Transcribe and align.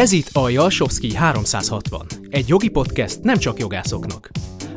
Ez 0.00 0.12
itt 0.12 0.28
a 0.32 0.48
Jalsowski 0.48 1.14
360, 1.14 2.06
egy 2.28 2.48
jogi 2.48 2.68
podcast 2.68 3.22
nem 3.22 3.36
csak 3.36 3.58
jogászoknak. 3.58 4.30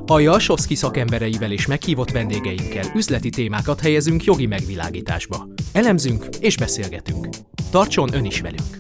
A 0.06 0.20
Jalsowski 0.20 0.76
szakembereivel 0.76 1.52
és 1.52 1.68
meghívott 1.68 2.12
vendégeinkkel 2.12 2.92
üzleti 2.96 3.30
témákat 3.30 3.80
helyezünk 3.80 4.24
jogi 4.24 4.46
megvilágításba. 4.46 5.48
Elemzünk 5.74 6.26
és 6.40 6.58
beszélgetünk. 6.58 7.28
Tartson 7.72 8.14
ön 8.14 8.26
is 8.26 8.42
velünk! 8.42 8.80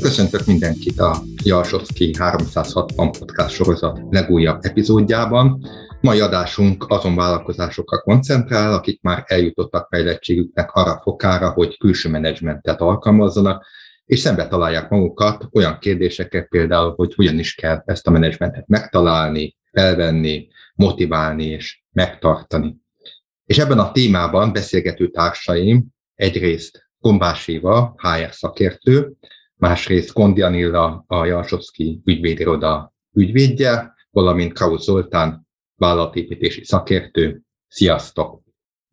Köszöntök 0.00 0.46
mindenkit 0.46 1.00
a 1.00 1.22
Jalsowski 1.42 2.14
360 2.18 3.12
podcast 3.18 3.54
sorozat 3.54 4.00
legújabb 4.10 4.58
epizódjában. 4.64 5.60
Mai 6.00 6.20
adásunk 6.20 6.84
azon 6.88 7.16
vállalkozásokra 7.16 8.00
koncentrál, 8.00 8.72
akik 8.72 9.02
már 9.02 9.24
eljutottak 9.26 9.88
fejlettségüknek 9.90 10.70
arra 10.72 11.00
fokára, 11.02 11.50
hogy 11.50 11.78
külső 11.78 12.08
menedzsmentet 12.08 12.80
alkalmazzanak, 12.80 13.66
és 14.06 14.18
szembe 14.18 14.48
találják 14.48 14.90
magukat 14.90 15.48
olyan 15.52 15.78
kérdésekkel 15.78 16.42
például, 16.42 16.94
hogy 16.94 17.14
hogyan 17.14 17.38
is 17.38 17.54
kell 17.54 17.82
ezt 17.84 18.06
a 18.06 18.10
menedzsmentet 18.10 18.66
megtalálni, 18.66 19.56
felvenni, 19.72 20.48
motiválni 20.74 21.44
és 21.44 21.82
megtartani. 21.92 22.76
És 23.44 23.58
ebben 23.58 23.78
a 23.78 23.92
témában 23.92 24.52
beszélgető 24.52 25.10
társaim 25.10 25.86
egyrészt 26.14 26.88
Gombás 26.98 27.48
Éva, 27.48 27.94
HR 27.96 28.32
szakértő, 28.32 29.12
másrészt 29.54 30.12
Kondi 30.12 30.42
Anilla, 30.42 31.04
a 31.06 31.24
Jalsowski 31.24 32.00
ügyvédiroda 32.04 32.92
ügyvédje, 33.12 33.94
valamint 34.10 34.52
Kraus 34.52 34.82
Zoltán, 34.82 35.46
vállalatépítési 35.74 36.64
szakértő. 36.64 37.40
Sziasztok! 37.68 38.42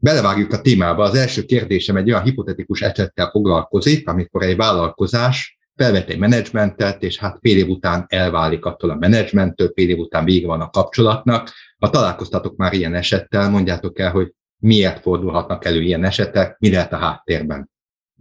Belevágjuk 0.04 0.54
a 0.54 0.62
témába. 0.62 1.04
Az 1.04 1.16
első 1.16 1.46
kérdésem 1.46 1.96
egy 1.96 2.12
olyan 2.12 2.24
hipotetikus 2.24 2.82
esettel 2.82 3.30
foglalkozik, 3.30 4.08
amikor 4.08 4.44
egy 4.44 4.56
vállalkozás 4.56 5.60
felvett 5.76 6.10
egy 6.10 6.18
menedzsmentet, 6.18 7.04
és 7.04 7.18
hát 7.18 7.38
fél 7.42 7.58
év 7.58 7.70
után 7.70 8.06
elválik 8.08 8.66
attól 8.66 8.90
a 8.90 8.96
menedzsmenttől, 8.96 9.72
fél 9.76 9.90
év 9.90 9.98
után 9.98 10.26
vége 10.26 10.48
van 10.48 10.62
a 10.62 10.70
kapcsolatnak. 10.70 11.52
Ha 11.78 11.90
találkoztatok 11.90 12.56
már 12.56 12.74
ilyen 12.74 12.94
esettel, 12.94 13.50
mondjátok 13.50 14.00
el, 14.00 14.12
hogy 14.12 14.34
miért 14.58 15.02
fordulhatnak 15.02 15.66
elő 15.66 15.82
ilyen 15.82 16.04
esetek, 16.04 16.58
mi 16.60 16.72
lehet 16.72 16.94
a 16.94 16.98
háttérben. 16.98 17.70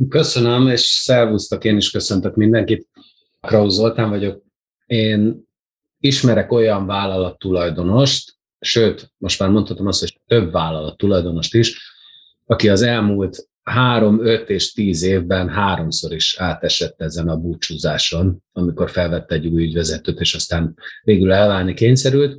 Köszönöm, 0.08 0.68
és 0.68 0.80
szervusztok, 0.80 1.64
én 1.64 1.76
is 1.76 1.90
köszöntök 1.90 2.34
mindenkit. 2.34 2.88
Krauz 3.40 3.74
Zoltán 3.74 4.08
vagyok. 4.08 4.42
Én 4.86 5.48
ismerek 6.00 6.52
olyan 6.52 6.86
vállalat 6.86 7.38
tulajdonost, 7.38 8.38
sőt, 8.60 9.12
most 9.18 9.40
már 9.40 9.50
mondhatom 9.50 9.86
azt, 9.86 10.00
hogy 10.00 10.20
több 10.26 10.52
vállalat 10.52 10.96
tulajdonost 10.96 11.54
is, 11.54 11.92
aki 12.46 12.68
az 12.68 12.82
elmúlt 12.82 13.48
három, 13.62 14.26
öt 14.26 14.50
és 14.50 14.72
tíz 14.72 15.02
évben 15.02 15.48
háromszor 15.48 16.12
is 16.12 16.36
átesett 16.38 17.00
ezen 17.00 17.28
a 17.28 17.36
búcsúzáson, 17.36 18.42
amikor 18.52 18.90
felvette 18.90 19.34
egy 19.34 19.46
új 19.46 19.62
ügyvezetőt, 19.62 20.20
és 20.20 20.34
aztán 20.34 20.74
végül 21.02 21.32
elválni 21.32 21.74
kényszerült, 21.74 22.38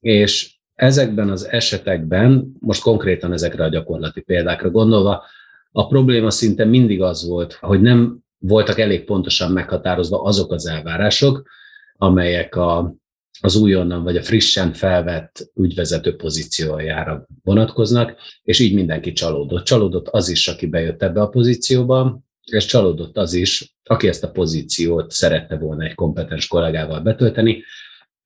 és 0.00 0.56
ezekben 0.74 1.30
az 1.30 1.48
esetekben, 1.48 2.52
most 2.58 2.82
konkrétan 2.82 3.32
ezekre 3.32 3.64
a 3.64 3.68
gyakorlati 3.68 4.20
példákra 4.20 4.70
gondolva, 4.70 5.24
a 5.72 5.86
probléma 5.86 6.30
szinte 6.30 6.64
mindig 6.64 7.02
az 7.02 7.26
volt, 7.26 7.52
hogy 7.52 7.80
nem 7.80 8.18
voltak 8.38 8.78
elég 8.78 9.04
pontosan 9.04 9.52
meghatározva 9.52 10.22
azok 10.22 10.52
az 10.52 10.66
elvárások, 10.66 11.48
amelyek 11.96 12.56
a 12.56 12.94
az 13.40 13.56
újonnan 13.56 14.02
vagy 14.02 14.16
a 14.16 14.22
frissen 14.22 14.72
felvett 14.72 15.50
ügyvezető 15.54 16.16
pozíciójára 16.16 17.26
vonatkoznak, 17.42 18.16
és 18.42 18.58
így 18.58 18.74
mindenki 18.74 19.12
csalódott. 19.12 19.64
Csalódott 19.64 20.08
az 20.08 20.28
is, 20.28 20.48
aki 20.48 20.66
bejött 20.66 21.02
ebbe 21.02 21.20
a 21.20 21.28
pozícióba, 21.28 22.20
és 22.50 22.64
csalódott 22.64 23.16
az 23.16 23.32
is, 23.32 23.74
aki 23.84 24.08
ezt 24.08 24.24
a 24.24 24.30
pozíciót 24.30 25.10
szerette 25.10 25.56
volna 25.56 25.84
egy 25.84 25.94
kompetens 25.94 26.46
kollégával 26.46 27.00
betölteni. 27.00 27.62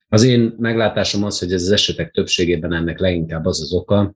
Az 0.07 0.23
én 0.23 0.55
meglátásom 0.57 1.23
az, 1.23 1.39
hogy 1.39 1.53
ez 1.53 1.61
az 1.61 1.71
esetek 1.71 2.11
többségében 2.11 2.73
ennek 2.73 2.99
leginkább 2.99 3.45
az 3.45 3.61
az 3.61 3.73
oka, 3.73 4.15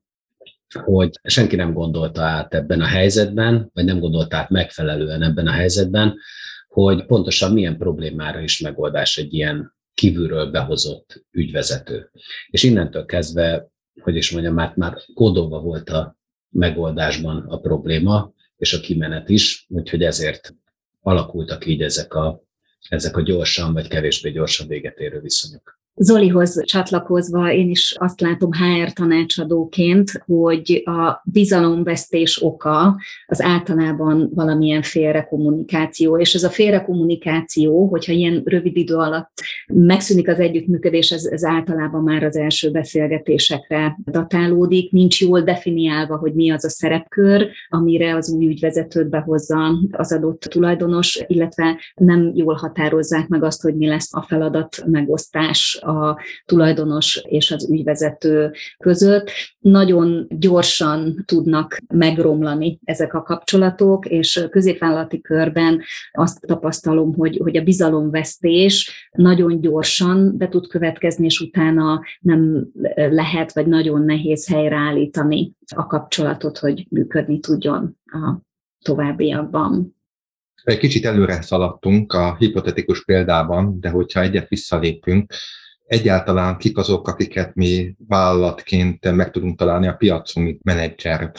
hogy 0.84 1.10
senki 1.24 1.56
nem 1.56 1.74
gondolta 1.74 2.22
át 2.22 2.54
ebben 2.54 2.82
a 2.82 2.86
helyzetben, 2.86 3.70
vagy 3.74 3.86
nem 3.86 4.00
gondolta 4.00 4.38
át 4.38 4.50
megfelelően 4.50 5.22
ebben 5.22 5.48
a 5.48 5.52
helyzetben, 5.52 6.18
hogy 6.68 7.06
pontosan 7.06 7.54
milyen 7.54 7.78
problémára 7.78 8.40
is 8.40 8.60
megoldás 8.60 9.18
egy 9.18 9.34
ilyen 9.34 9.76
kívülről 9.98 10.52
behozott 10.52 11.26
ügyvezető. 11.32 12.12
És 12.50 12.64
innentől 12.64 13.06
kezdve, 13.06 13.68
hogy 14.02 14.16
is 14.16 14.32
mondjam, 14.32 14.54
már, 14.54 14.74
már 14.76 14.98
kódolva 15.14 15.60
volt 15.60 15.90
a 15.90 16.18
megoldásban 16.50 17.38
a 17.48 17.60
probléma, 17.60 18.34
és 18.58 18.74
a 18.74 18.80
kimenet 18.80 19.30
is, 19.30 19.66
úgyhogy 19.70 20.04
ezért 20.04 20.56
alakultak 21.02 21.66
így 21.66 21.82
ezek 21.82 22.14
a, 22.14 22.44
ezek 22.90 23.18
a 23.18 23.22
gyorsan 23.22 23.74
vagy 23.74 23.88
kevésbé 23.88 24.32
gyorsan 24.32 24.68
véget 24.68 25.00
érő 25.00 25.20
viszonyok. 25.20 25.77
Zolihoz 26.00 26.62
csatlakozva 26.66 27.52
én 27.52 27.70
is 27.70 27.96
azt 28.00 28.22
látom 28.22 28.50
HR 28.52 28.94
tanácsadóként, 28.94 30.24
hogy 30.26 30.82
a 30.86 31.22
bizalomvesztés 31.24 32.44
oka 32.44 32.98
az 33.26 33.42
általában 33.42 34.30
valamilyen 34.34 34.82
félrekommunikáció, 34.82 36.18
és 36.20 36.34
ez 36.34 36.44
a 36.44 36.50
félrekommunikáció, 36.50 37.88
hogyha 37.88 38.12
ilyen 38.12 38.42
rövid 38.46 38.78
idő 38.78 38.96
alatt 38.96 39.42
megszűnik 39.68 40.28
az 40.28 40.40
együttműködés, 40.40 41.12
ez, 41.12 41.26
ez 41.26 41.44
általában 41.44 42.04
már 42.04 42.24
az 42.24 42.36
első 42.36 42.72
beszélgetésekre 42.72 43.98
datálódik, 44.06 44.92
nincs 44.92 45.22
jól 45.22 45.42
definiálva, 45.42 46.18
hogy 46.18 46.34
mi 46.34 46.52
az 46.52 46.66
a 46.66 46.70
szerepkör, 46.70 47.50
amire 47.70 48.16
az 48.16 48.30
új 48.30 48.48
ügyvezetőt 48.48 49.10
behozza 49.10 49.58
az 49.92 50.14
adott 50.14 50.42
tulajdonos, 50.42 51.24
illetve 51.28 51.80
nem 51.96 52.32
jól 52.36 52.54
határozzák 52.54 53.28
meg 53.28 53.44
azt, 53.44 53.62
hogy 53.62 53.76
mi 53.76 53.88
lesz 53.88 54.14
a 54.14 54.22
feladat 54.22 54.84
megosztás 54.86 55.80
a 55.88 56.20
tulajdonos 56.46 57.22
és 57.24 57.52
az 57.52 57.70
ügyvezető 57.70 58.52
között. 58.78 59.32
Nagyon 59.60 60.28
gyorsan 60.30 61.24
tudnak 61.26 61.78
megromlani 61.94 62.80
ezek 62.84 63.14
a 63.14 63.22
kapcsolatok, 63.22 64.06
és 64.06 64.48
középvállalati 64.50 65.22
körben 65.22 65.82
azt 66.12 66.48
tapasztalom, 66.48 67.14
hogy, 67.14 67.38
hogy 67.44 67.58
a 67.58 67.64
bizalomvesztés 67.64 69.08
nagyon 69.12 69.62
gyorsan 69.62 70.38
be 70.38 70.48
tud 70.48 70.68
következni, 70.68 71.26
és 71.26 71.40
utána 71.40 72.02
nem 72.20 72.68
lehet, 72.94 73.54
vagy 73.54 73.68
nagyon 73.68 74.02
nehéz 74.02 74.48
helyreállítani 74.48 75.52
a 75.76 75.86
kapcsolatot, 75.86 76.58
hogy 76.58 76.86
működni 76.90 77.40
tudjon 77.40 77.98
a 78.06 78.46
továbbiakban. 78.82 79.96
Egy 80.64 80.78
kicsit 80.78 81.06
előre 81.06 81.42
szaladtunk 81.42 82.14
a 82.14 82.36
hipotetikus 82.36 83.04
példában, 83.04 83.80
de 83.80 83.90
hogyha 83.90 84.22
egyet 84.22 84.48
visszalépünk, 84.48 85.34
egyáltalán 85.88 86.58
kik 86.58 86.78
azok, 86.78 87.08
akiket 87.08 87.56
mi 87.56 87.96
vállalatként 88.08 89.12
meg 89.12 89.32
tudunk 89.32 89.58
találni 89.58 89.88
a 89.88 89.96
piacon, 89.96 90.44
mint 90.44 90.64
menedzser, 90.64 91.32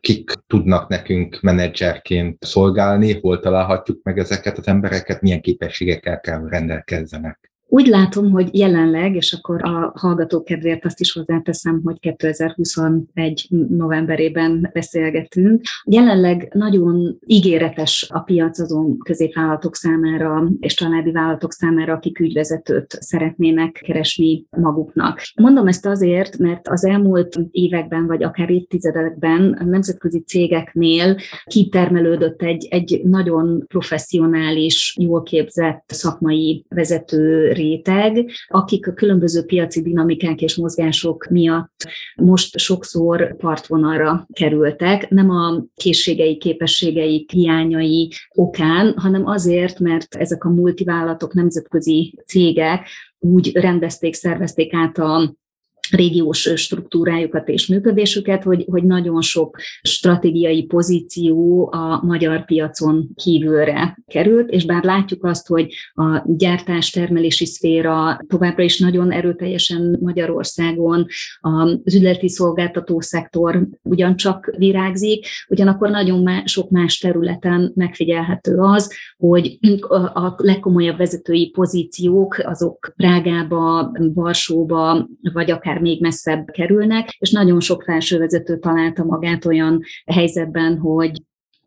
kik 0.00 0.32
tudnak 0.46 0.88
nekünk 0.88 1.40
menedzserként 1.40 2.44
szolgálni, 2.44 3.20
hol 3.20 3.40
találhatjuk 3.40 4.02
meg 4.02 4.18
ezeket 4.18 4.58
az 4.58 4.66
embereket, 4.66 5.20
milyen 5.20 5.40
képességekkel 5.40 6.20
kell 6.20 6.48
rendelkezzenek. 6.48 7.52
Úgy 7.70 7.86
látom, 7.86 8.30
hogy 8.30 8.48
jelenleg, 8.52 9.14
és 9.14 9.32
akkor 9.32 9.64
a 9.64 9.92
hallgatók 9.94 10.44
kedvéért 10.44 10.84
azt 10.84 11.00
is 11.00 11.12
hozzáteszem, 11.12 11.80
hogy 11.84 11.98
2021 12.00 13.48
novemberében 13.68 14.70
beszélgetünk. 14.72 15.62
Jelenleg 15.84 16.48
nagyon 16.54 17.18
ígéretes 17.26 18.08
a 18.12 18.20
piac 18.20 18.58
azon 18.58 18.98
középvállalatok 18.98 19.76
számára 19.76 20.48
és 20.60 20.74
családi 20.74 21.10
vállalatok 21.10 21.52
számára, 21.52 21.92
akik 21.92 22.18
ügyvezetőt 22.18 22.96
szeretnének 23.00 23.82
keresni 23.86 24.46
maguknak. 24.50 25.20
Mondom 25.34 25.66
ezt 25.66 25.86
azért, 25.86 26.38
mert 26.38 26.68
az 26.68 26.84
elmúlt 26.84 27.36
években, 27.50 28.06
vagy 28.06 28.22
akár 28.22 28.50
évtizedekben 28.50 29.56
a 29.60 29.64
nemzetközi 29.64 30.20
cégeknél 30.20 31.16
kitermelődött 31.44 32.42
egy, 32.42 32.66
egy 32.70 33.00
nagyon 33.04 33.64
professzionális, 33.66 34.96
jól 35.00 35.22
képzett 35.22 35.84
szakmai 35.86 36.64
vezető 36.68 37.52
réteg, 37.58 38.30
akik 38.46 38.88
a 38.88 38.92
különböző 38.92 39.44
piaci 39.44 39.82
dinamikák 39.82 40.40
és 40.40 40.56
mozgások 40.56 41.26
miatt 41.30 41.86
most 42.16 42.58
sokszor 42.58 43.36
partvonalra 43.36 44.26
kerültek, 44.32 45.08
nem 45.10 45.30
a 45.30 45.64
készségei, 45.74 46.36
képességei, 46.36 47.26
hiányai 47.32 48.12
okán, 48.34 48.94
hanem 48.96 49.26
azért, 49.26 49.78
mert 49.78 50.14
ezek 50.14 50.44
a 50.44 50.50
multivállalatok, 50.50 51.34
nemzetközi 51.34 52.22
cégek 52.26 52.88
úgy 53.18 53.52
rendezték, 53.52 54.14
szervezték 54.14 54.74
át 54.74 54.98
a 54.98 55.36
régiós 55.90 56.52
struktúrájukat 56.54 57.48
és 57.48 57.66
működésüket, 57.66 58.42
hogy, 58.42 58.64
hogy 58.70 58.82
nagyon 58.82 59.22
sok 59.22 59.56
stratégiai 59.82 60.62
pozíció 60.62 61.68
a 61.72 62.04
magyar 62.04 62.44
piacon 62.44 63.08
kívülre 63.14 63.98
került, 64.06 64.50
és 64.50 64.64
bár 64.64 64.84
látjuk 64.84 65.24
azt, 65.24 65.46
hogy 65.46 65.74
a 65.92 66.22
gyártás-termelési 66.26 67.46
szféra 67.46 68.20
továbbra 68.26 68.62
is 68.62 68.78
nagyon 68.78 69.12
erőteljesen 69.12 69.98
Magyarországon, 70.00 71.06
az 71.40 71.94
üzleti 71.94 72.28
szolgáltató 72.28 73.00
szektor 73.00 73.68
ugyancsak 73.82 74.54
virágzik, 74.56 75.26
ugyanakkor 75.48 75.90
nagyon 75.90 76.22
más, 76.22 76.52
sok 76.52 76.70
más 76.70 76.98
területen 76.98 77.72
megfigyelhető 77.74 78.56
az, 78.56 78.92
hogy 79.16 79.58
a 80.14 80.34
legkomolyabb 80.36 80.96
vezetői 80.96 81.50
pozíciók 81.50 82.38
azok 82.44 82.92
Prágába, 82.96 83.92
Varsóba, 84.14 85.08
vagy 85.32 85.50
akár 85.50 85.77
még 85.80 86.00
messzebb 86.00 86.50
kerülnek, 86.50 87.16
és 87.18 87.30
nagyon 87.30 87.60
sok 87.60 87.82
felsővezető 87.82 88.58
találta 88.58 89.04
magát 89.04 89.44
olyan 89.44 89.82
helyzetben, 90.06 90.78
hogy 90.78 91.12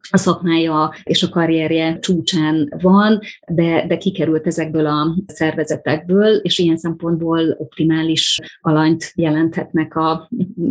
a 0.10 0.18
szakmája 0.18 0.94
és 1.04 1.24
a 1.24 1.30
karrierje 1.30 2.00
csúcsán 2.00 2.74
van, 2.82 3.20
de, 3.48 3.86
de 3.88 3.98
kikerült 3.98 4.48
ezekből 4.48 4.86
a 4.86 5.16
szervezetekből, 5.28 6.36
és 6.36 6.60
ilyen 6.60 6.78
szempontból 6.78 7.56
optimális 7.58 8.40
alanyt 8.62 9.12
jelenthetnek 9.16 9.96
a 9.96 10.30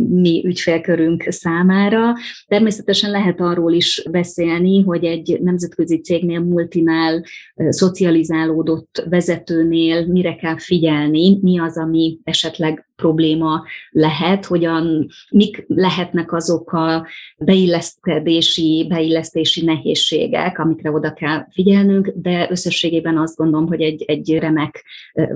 mi 0.09 0.43
ügyfélkörünk 0.45 1.25
számára. 1.27 2.13
Természetesen 2.47 3.11
lehet 3.11 3.39
arról 3.39 3.73
is 3.73 4.03
beszélni, 4.11 4.83
hogy 4.83 5.03
egy 5.03 5.39
nemzetközi 5.41 5.99
cégnél, 6.01 6.39
multinál, 6.39 7.23
szocializálódott 7.69 9.05
vezetőnél 9.09 10.07
mire 10.07 10.35
kell 10.35 10.59
figyelni, 10.59 11.39
mi 11.41 11.59
az, 11.59 11.77
ami 11.77 12.19
esetleg 12.23 12.90
probléma 13.01 13.63
lehet, 13.89 14.45
hogyan, 14.45 15.07
mik 15.29 15.63
lehetnek 15.67 16.33
azok 16.33 16.71
a 16.71 17.07
beilleszkedési, 17.37 18.85
beillesztési 18.89 19.65
nehézségek, 19.65 20.59
amikre 20.59 20.91
oda 20.91 21.13
kell 21.13 21.45
figyelnünk, 21.49 22.13
de 22.15 22.47
összességében 22.49 23.17
azt 23.17 23.35
gondolom, 23.35 23.67
hogy 23.67 23.81
egy, 23.81 24.03
egy 24.07 24.37
remek 24.37 24.83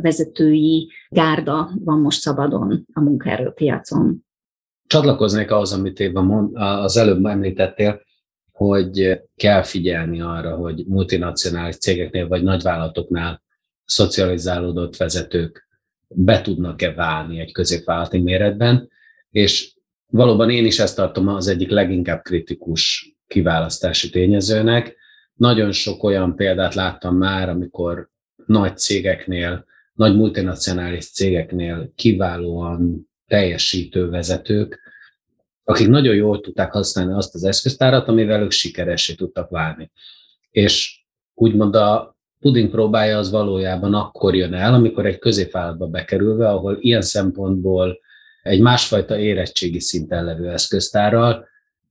vezetői 0.02 0.92
gárda 1.10 1.70
van 1.84 2.00
most 2.00 2.20
szabadon 2.20 2.86
a 2.94 3.02
munkaerőpiacon. 3.02 4.26
Csatlakoznék 4.88 5.52
ahhoz, 5.52 5.74
amit 5.74 6.00
Éva 6.00 6.22
mond, 6.22 6.56
az 6.56 6.98
előbb 6.98 7.26
említettél, 7.26 8.02
hogy 8.52 9.22
kell 9.36 9.64
figyelni 9.64 10.22
arra, 10.22 10.56
hogy 10.56 10.84
multinacionális 10.88 11.78
cégeknél 11.78 12.28
vagy 12.28 12.44
nagyvállalatoknál 12.44 13.44
szocializálódott 13.86 14.98
vezetők 14.98 15.65
be 16.08 16.42
tudnak-e 16.42 16.94
válni 16.94 17.40
egy 17.40 17.52
középvállalati 17.52 18.20
méretben, 18.20 18.90
és 19.32 19.74
valóban 20.08 20.50
én 20.50 20.66
is 20.66 20.80
ezt 20.80 20.96
tartom 20.96 21.28
az 21.28 21.48
egyik 21.48 21.70
leginkább 21.70 22.22
kritikus 22.22 23.14
kiválasztási 23.28 24.10
tényezőnek. 24.10 24.96
Nagyon 25.34 25.72
sok 25.72 26.04
olyan 26.04 26.36
példát 26.36 26.74
láttam 26.74 27.18
már, 27.18 27.50
amikor 27.50 28.10
nagy 28.46 28.78
cégeknél, 28.78 29.66
nagy 29.94 30.16
multinacionális 30.16 31.12
cégeknél 31.12 31.92
kiválóan 31.96 33.10
teljesítő 33.28 34.10
vezetők, 34.10 34.80
akik 35.64 35.88
nagyon 35.88 36.16
jól 36.16 36.42
tudták 36.42 36.72
használni 36.72 37.14
azt 37.14 37.36
az 37.36 37.44
eszköztárat, 37.44 38.08
amivel 38.08 38.42
ők 38.42 38.52
sikeressé 38.52 39.14
tudtak 39.14 39.50
válni. 39.50 39.92
És 40.52 41.04
úgymond 41.34 41.76
a 41.76 42.15
puding 42.46 42.70
próbája 42.70 43.18
az 43.18 43.32
valójában 43.32 43.94
akkor 43.94 44.36
jön 44.36 44.54
el, 44.54 44.74
amikor 44.74 45.06
egy 45.06 45.18
középvállalatba 45.18 45.88
bekerülve, 45.88 46.50
ahol 46.50 46.78
ilyen 46.80 47.02
szempontból 47.02 48.00
egy 48.44 48.62
másfajta 48.62 49.20
érettségi 49.20 49.80
szinten 49.80 50.26
levő 50.26 50.50
eszköztárral 50.50 51.48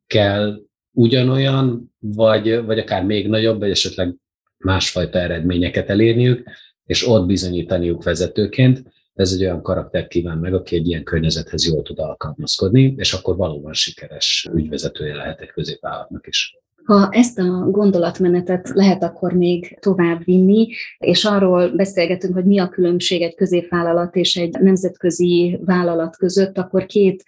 kell 0.06 0.60
ugyanolyan, 0.92 1.94
vagy, 1.98 2.64
vagy 2.64 2.78
akár 2.78 3.04
még 3.04 3.28
nagyobb, 3.28 3.58
vagy 3.58 3.70
esetleg 3.70 4.14
másfajta 4.58 5.18
eredményeket 5.18 5.90
elérniük, 5.90 6.48
és 6.86 7.08
ott 7.08 7.26
bizonyítaniuk 7.26 8.04
vezetőként. 8.04 8.82
Ez 9.14 9.32
egy 9.32 9.42
olyan 9.42 9.62
karakter 9.62 10.06
kíván 10.06 10.38
meg, 10.38 10.54
aki 10.54 10.76
egy 10.76 10.88
ilyen 10.88 11.04
környezethez 11.04 11.66
jól 11.66 11.82
tud 11.82 11.98
alkalmazkodni, 11.98 12.94
és 12.96 13.12
akkor 13.12 13.36
valóban 13.36 13.72
sikeres 13.72 14.48
ügyvezetője 14.54 15.14
lehet 15.14 15.40
egy 15.40 15.50
középvállalatnak 15.50 16.26
is. 16.26 16.56
Ha 16.84 17.08
ezt 17.10 17.38
a 17.38 17.68
gondolatmenetet 17.70 18.68
lehet 18.68 19.02
akkor 19.02 19.32
még 19.32 19.78
tovább 19.80 20.24
vinni, 20.24 20.68
és 20.98 21.24
arról 21.24 21.68
beszélgetünk, 21.68 22.34
hogy 22.34 22.44
mi 22.44 22.58
a 22.58 22.68
különbség 22.68 23.22
egy 23.22 23.34
középvállalat 23.34 24.16
és 24.16 24.36
egy 24.36 24.56
nemzetközi 24.60 25.58
vállalat 25.64 26.16
között, 26.16 26.58
akkor 26.58 26.86
két 26.86 27.24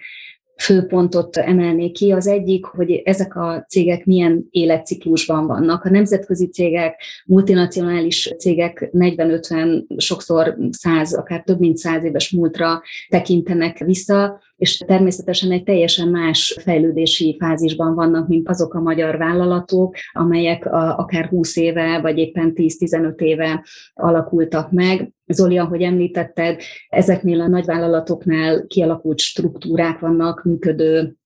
főpontot 0.56 1.36
emelnék 1.36 1.92
ki. 1.92 2.12
Az 2.12 2.26
egyik, 2.26 2.64
hogy 2.64 2.90
ezek 3.04 3.36
a 3.36 3.64
cégek 3.68 4.04
milyen 4.04 4.46
életciklusban 4.50 5.46
vannak. 5.46 5.84
A 5.84 5.90
nemzetközi 5.90 6.48
cégek, 6.48 7.02
multinacionális 7.26 8.34
cégek 8.38 8.90
40-50, 8.92 9.84
sokszor 9.96 10.56
100, 10.70 11.14
akár 11.14 11.42
több 11.42 11.58
mint 11.58 11.76
100 11.76 12.04
éves 12.04 12.30
múltra 12.30 12.82
tekintenek 13.08 13.78
vissza, 13.78 14.40
és 14.56 14.76
természetesen 14.76 15.50
egy 15.50 15.62
teljesen 15.62 16.08
más 16.08 16.58
fejlődési 16.60 17.36
fázisban 17.38 17.94
vannak, 17.94 18.28
mint 18.28 18.48
azok 18.48 18.74
a 18.74 18.80
magyar 18.80 19.16
vállalatok, 19.16 19.94
amelyek 20.12 20.66
akár 20.72 21.26
20 21.26 21.56
éve, 21.56 22.00
vagy 22.00 22.18
éppen 22.18 22.52
10-15 22.54 23.20
éve 23.20 23.64
alakultak 23.94 24.70
meg. 24.70 25.12
Zoli, 25.26 25.58
ahogy 25.58 25.82
említetted, 25.82 26.60
ezeknél 26.88 27.40
a 27.40 27.48
nagyvállalatoknál 27.48 28.66
kialakult 28.66 29.18
struktúrák 29.18 29.98
vannak, 29.98 30.44
működő 30.44 31.16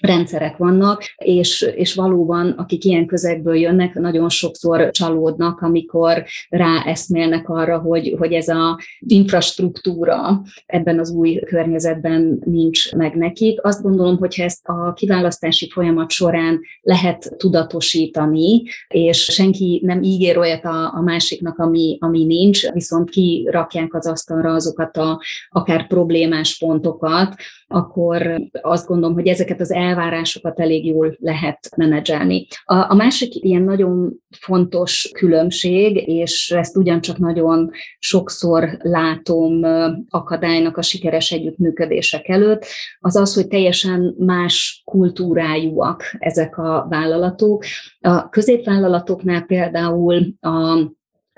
rendszerek 0.00 0.56
vannak, 0.56 1.02
és, 1.16 1.72
és 1.76 1.94
valóban, 1.94 2.50
akik 2.50 2.84
ilyen 2.84 3.06
közegből 3.06 3.56
jönnek, 3.56 3.94
nagyon 3.94 4.28
sokszor 4.28 4.90
csalódnak, 4.90 5.60
amikor 5.60 6.24
ráeszmélnek 6.48 7.48
arra, 7.48 7.78
hogy, 7.78 8.14
hogy 8.18 8.32
ez 8.32 8.48
a 8.48 8.78
infrastruktúra 8.98 10.42
ebben 10.66 10.98
az 10.98 11.10
új 11.10 11.40
környezetben 11.46 12.42
nincs 12.44 12.94
meg 12.94 13.14
nekik. 13.14 13.64
Azt 13.64 13.82
gondolom, 13.82 14.16
hogy 14.16 14.34
ezt 14.38 14.68
a 14.68 14.92
kiválasztási 14.92 15.70
folyamat 15.70 16.10
során 16.10 16.60
lehet 16.82 17.36
tudatosítani, 17.36 18.62
és 18.88 19.24
senki 19.24 19.80
nem 19.84 20.02
ígér 20.02 20.38
olyat 20.38 20.64
a, 20.64 20.94
a 20.94 21.00
másiknak, 21.00 21.58
ami, 21.58 21.96
ami 22.00 22.24
nincs, 22.24 22.70
viszont 22.70 23.10
kirakják 23.10 23.94
az 23.94 24.06
asztalra 24.06 24.52
azokat 24.52 24.96
a 24.96 25.20
akár 25.50 25.86
problémás 25.86 26.58
pontokat, 26.58 27.34
akkor 27.68 28.40
azt 28.62 28.86
gondolom, 28.86 29.14
hogy 29.14 29.26
ezeket 29.26 29.60
az 29.60 29.72
elvárásokat 29.72 30.60
elég 30.60 30.86
jól 30.86 31.16
lehet 31.20 31.68
menedzselni. 31.76 32.46
A, 32.64 32.74
a 32.74 32.94
másik 32.94 33.34
ilyen 33.44 33.62
nagyon 33.62 34.12
fontos 34.38 35.10
különbség, 35.12 36.08
és 36.08 36.50
ezt 36.50 36.76
ugyancsak 36.76 37.18
nagyon 37.18 37.70
sokszor 37.98 38.76
látom 38.82 39.62
akadálynak 40.08 40.76
a 40.76 40.82
sikeres 40.82 41.32
együttműködések 41.32 42.28
előtt, 42.28 42.64
az 43.00 43.16
az, 43.16 43.34
hogy 43.34 43.48
teljesen 43.48 44.14
más 44.18 44.82
kultúrájúak 44.84 46.02
ezek 46.18 46.58
a 46.58 46.86
vállalatok. 46.90 47.64
A 48.00 48.28
középvállalatoknál 48.28 49.42
például 49.42 50.34
a 50.40 50.86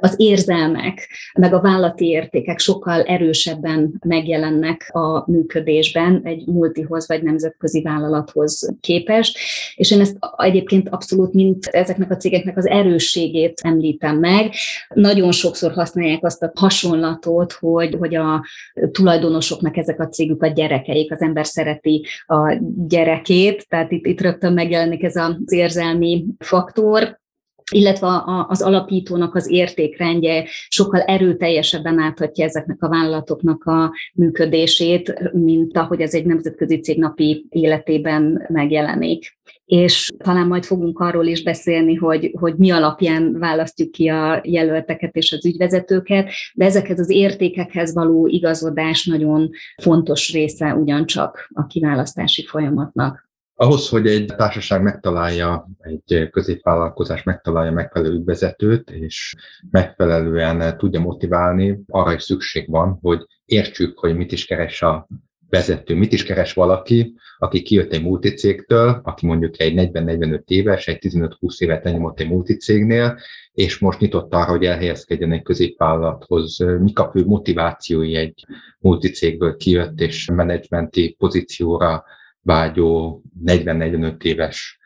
az 0.01 0.15
érzelmek, 0.17 1.09
meg 1.39 1.55
a 1.55 1.61
vállati 1.61 2.07
értékek 2.07 2.59
sokkal 2.59 3.03
erősebben 3.03 4.01
megjelennek 4.07 4.91
a 4.93 5.31
működésben 5.31 6.21
egy 6.25 6.47
multihoz 6.47 7.09
vagy 7.09 7.23
nemzetközi 7.23 7.83
vállalathoz 7.83 8.77
képest, 8.81 9.39
és 9.75 9.91
én 9.91 10.01
ezt 10.01 10.17
egyébként 10.37 10.89
abszolút 10.89 11.33
mint 11.33 11.67
ezeknek 11.67 12.11
a 12.11 12.17
cégeknek 12.17 12.57
az 12.57 12.67
erősségét 12.67 13.61
említem 13.63 14.19
meg. 14.19 14.55
Nagyon 14.95 15.33
sokszor 15.33 15.73
használják 15.73 16.25
azt 16.25 16.43
a 16.43 16.53
hasonlatot, 16.55 17.53
hogy, 17.53 17.97
hogy 17.99 18.15
a 18.15 18.45
tulajdonosoknak 18.93 19.77
ezek 19.77 20.01
a 20.01 20.09
cégük 20.09 20.43
a 20.43 20.47
gyerekeik, 20.47 21.13
az 21.13 21.21
ember 21.21 21.47
szereti 21.47 22.07
a 22.27 22.59
gyerekét, 22.89 23.69
tehát 23.69 23.93
itt, 23.93 24.07
itt 24.07 24.21
rögtön 24.21 24.53
megjelenik 24.53 25.03
ez 25.03 25.17
az 25.17 25.53
érzelmi 25.53 26.25
faktor, 26.39 27.19
illetve 27.71 28.23
az 28.49 28.63
alapítónak 28.63 29.35
az 29.35 29.51
értékrendje 29.51 30.45
sokkal 30.69 31.01
erőteljesebben 31.01 31.99
áthatja 31.99 32.45
ezeknek 32.45 32.83
a 32.83 32.89
vállalatoknak 32.89 33.65
a 33.65 33.93
működését, 34.15 35.33
mint 35.33 35.77
ahogy 35.77 36.01
ez 36.01 36.15
egy 36.15 36.27
nemzetközi 36.27 36.81
cég 36.81 36.99
napi 36.99 37.47
életében 37.49 38.47
megjelenik. 38.49 39.39
És 39.65 40.11
talán 40.25 40.47
majd 40.47 40.65
fogunk 40.65 40.99
arról 40.99 41.27
is 41.27 41.43
beszélni, 41.43 41.95
hogy, 41.95 42.31
hogy 42.39 42.55
mi 42.57 42.71
alapján 42.71 43.39
választjuk 43.39 43.91
ki 43.91 44.09
a 44.09 44.41
jelölteket 44.45 45.17
és 45.17 45.33
az 45.33 45.47
ügyvezetőket, 45.47 46.31
de 46.55 46.65
ezekhez 46.65 46.99
az 46.99 47.11
értékekhez 47.11 47.95
való 47.95 48.27
igazodás 48.27 49.07
nagyon 49.07 49.51
fontos 49.83 50.33
része 50.33 50.75
ugyancsak 50.75 51.51
a 51.55 51.67
kiválasztási 51.67 52.45
folyamatnak. 52.45 53.30
Ahhoz, 53.63 53.89
hogy 53.89 54.07
egy 54.07 54.27
társaság 54.37 54.83
megtalálja, 54.83 55.69
egy 55.79 56.29
középvállalkozás 56.31 57.23
megtalálja 57.23 57.73
megfelelő 57.73 58.25
vezetőt, 58.25 58.91
és 58.91 59.35
megfelelően 59.71 60.79
tudja 60.79 61.01
motiválni, 61.01 61.81
arra 61.89 62.13
is 62.13 62.23
szükség 62.23 62.71
van, 62.71 62.99
hogy 63.03 63.27
értsük, 63.45 63.99
hogy 63.99 64.17
mit 64.17 64.33
is 64.33 64.47
keres 64.47 64.83
a 64.83 65.09
vezető? 65.49 65.95
Mit 65.95 66.13
is 66.13 66.25
keres 66.25 66.53
valaki, 66.53 67.15
aki 67.39 67.63
kijött 67.63 67.93
egy 67.93 68.03
multicégtől, 68.03 69.01
aki 69.05 69.27
mondjuk 69.27 69.61
egy 69.61 69.91
40-45 69.93 70.43
éves, 70.45 70.87
egy 70.87 70.99
15-20 71.01 71.59
évet 71.59 71.85
lenyomott 71.85 72.21
egy 72.21 72.29
multicégnél, 72.29 73.19
és 73.53 73.79
most 73.79 74.01
nyitott 74.01 74.35
arra, 74.35 74.51
hogy 74.51 74.65
elhelyezkedjen 74.65 75.33
egy 75.33 75.43
középvállalathoz. 75.43 76.59
Mik 76.59 76.99
a 76.99 77.11
fő 77.11 77.25
motivációi 77.25 78.15
egy 78.15 78.45
multicégből 78.79 79.57
kijött 79.57 80.01
és 80.01 80.31
menedzsmenti 80.35 81.15
pozícióra 81.19 82.05
vágyó 82.43 83.23
40-45 83.45 84.23
éves 84.23 84.79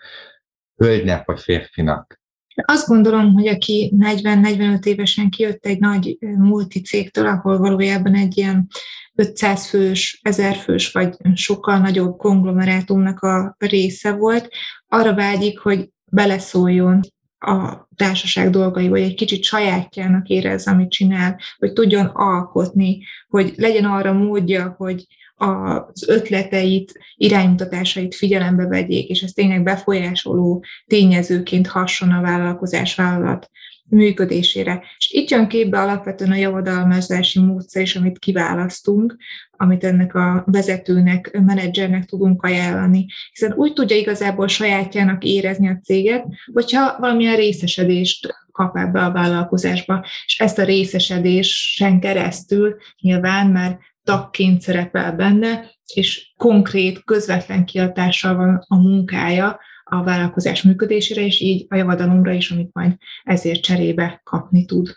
hölgynek 0.76 1.26
vagy 1.26 1.40
férfinak? 1.40 2.23
Azt 2.64 2.87
gondolom, 2.87 3.32
hogy 3.32 3.46
aki 3.46 3.92
40-45 3.99 4.84
évesen 4.84 5.30
kijött 5.30 5.66
egy 5.66 5.78
nagy 5.78 6.16
multicégtől, 6.20 7.26
ahol 7.26 7.58
valójában 7.58 8.14
egy 8.14 8.37
ilyen 8.37 8.66
500 9.14 9.68
fős, 9.68 10.20
1000 10.23 10.56
fős, 10.56 10.92
vagy 10.92 11.16
sokkal 11.34 11.78
nagyobb 11.78 12.16
konglomerátumnak 12.16 13.20
a 13.20 13.56
része 13.58 14.12
volt, 14.12 14.49
arra 14.87 15.14
vágyik, 15.14 15.58
hogy 15.58 15.90
beleszóljon 16.04 17.00
a 17.38 17.88
társaság 17.96 18.50
dolgai, 18.50 18.88
vagy 18.88 19.00
egy 19.00 19.14
kicsit 19.14 19.42
sajátjának 19.42 20.28
érez, 20.28 20.66
amit 20.66 20.90
csinál, 20.90 21.40
hogy 21.58 21.73
tudjon 21.73 22.06
alkotni, 22.06 23.02
hogy 23.28 23.52
legyen 23.56 23.84
arra 23.84 24.12
módja, 24.12 24.75
hogy 24.76 25.06
az 25.36 26.08
ötleteit, 26.08 26.92
iránymutatásait 27.16 28.14
figyelembe 28.14 28.66
vegyék, 28.66 29.08
és 29.08 29.22
ez 29.22 29.32
tényleg 29.32 29.62
befolyásoló 29.62 30.64
tényezőként 30.86 31.66
hasson 31.66 32.10
a 32.10 32.20
vállalkozás 32.20 32.94
vállalat 32.94 33.50
működésére. 33.88 34.82
És 34.98 35.10
itt 35.12 35.30
jön 35.30 35.48
képbe 35.48 35.80
alapvetően 35.80 36.30
a 36.30 36.36
javadalmazási 36.36 37.40
módszer 37.40 37.82
is, 37.82 37.96
amit 37.96 38.18
kiválasztunk, 38.18 39.16
amit 39.50 39.84
ennek 39.84 40.14
a 40.14 40.44
vezetőnek, 40.46 41.38
menedzsernek 41.44 42.04
tudunk 42.04 42.42
ajánlani. 42.42 43.06
Hiszen 43.32 43.52
úgy 43.52 43.72
tudja 43.72 43.96
igazából 43.96 44.48
sajátjának 44.48 45.24
érezni 45.24 45.68
a 45.68 45.80
céget, 45.82 46.24
hogyha 46.52 46.96
valamilyen 46.98 47.36
részesedést 47.36 48.34
kap 48.52 48.76
ebbe 48.76 49.04
a 49.04 49.12
vállalkozásba, 49.12 50.06
és 50.26 50.38
ezt 50.38 50.58
a 50.58 50.64
részesedésen 50.64 52.00
keresztül 52.00 52.76
nyilván 53.00 53.46
már 53.46 53.78
tagként 54.04 54.61
szerepel 54.61 55.12
benne, 55.12 55.70
és 55.94 56.32
konkrét, 56.37 57.04
közvetlen 57.04 57.64
kiadással 57.64 58.34
van 58.34 58.64
a 58.68 58.76
munkája 58.76 59.58
a 59.84 60.02
vállalkozás 60.02 60.62
működésére, 60.62 61.20
és 61.20 61.40
így 61.40 61.66
a 61.68 61.76
javadalomra 61.76 62.32
is, 62.32 62.50
amit 62.50 62.73
majd 62.73 62.96
ezért 63.23 63.62
cserébe 63.62 64.20
kapni 64.25 64.64
tud. 64.64 64.94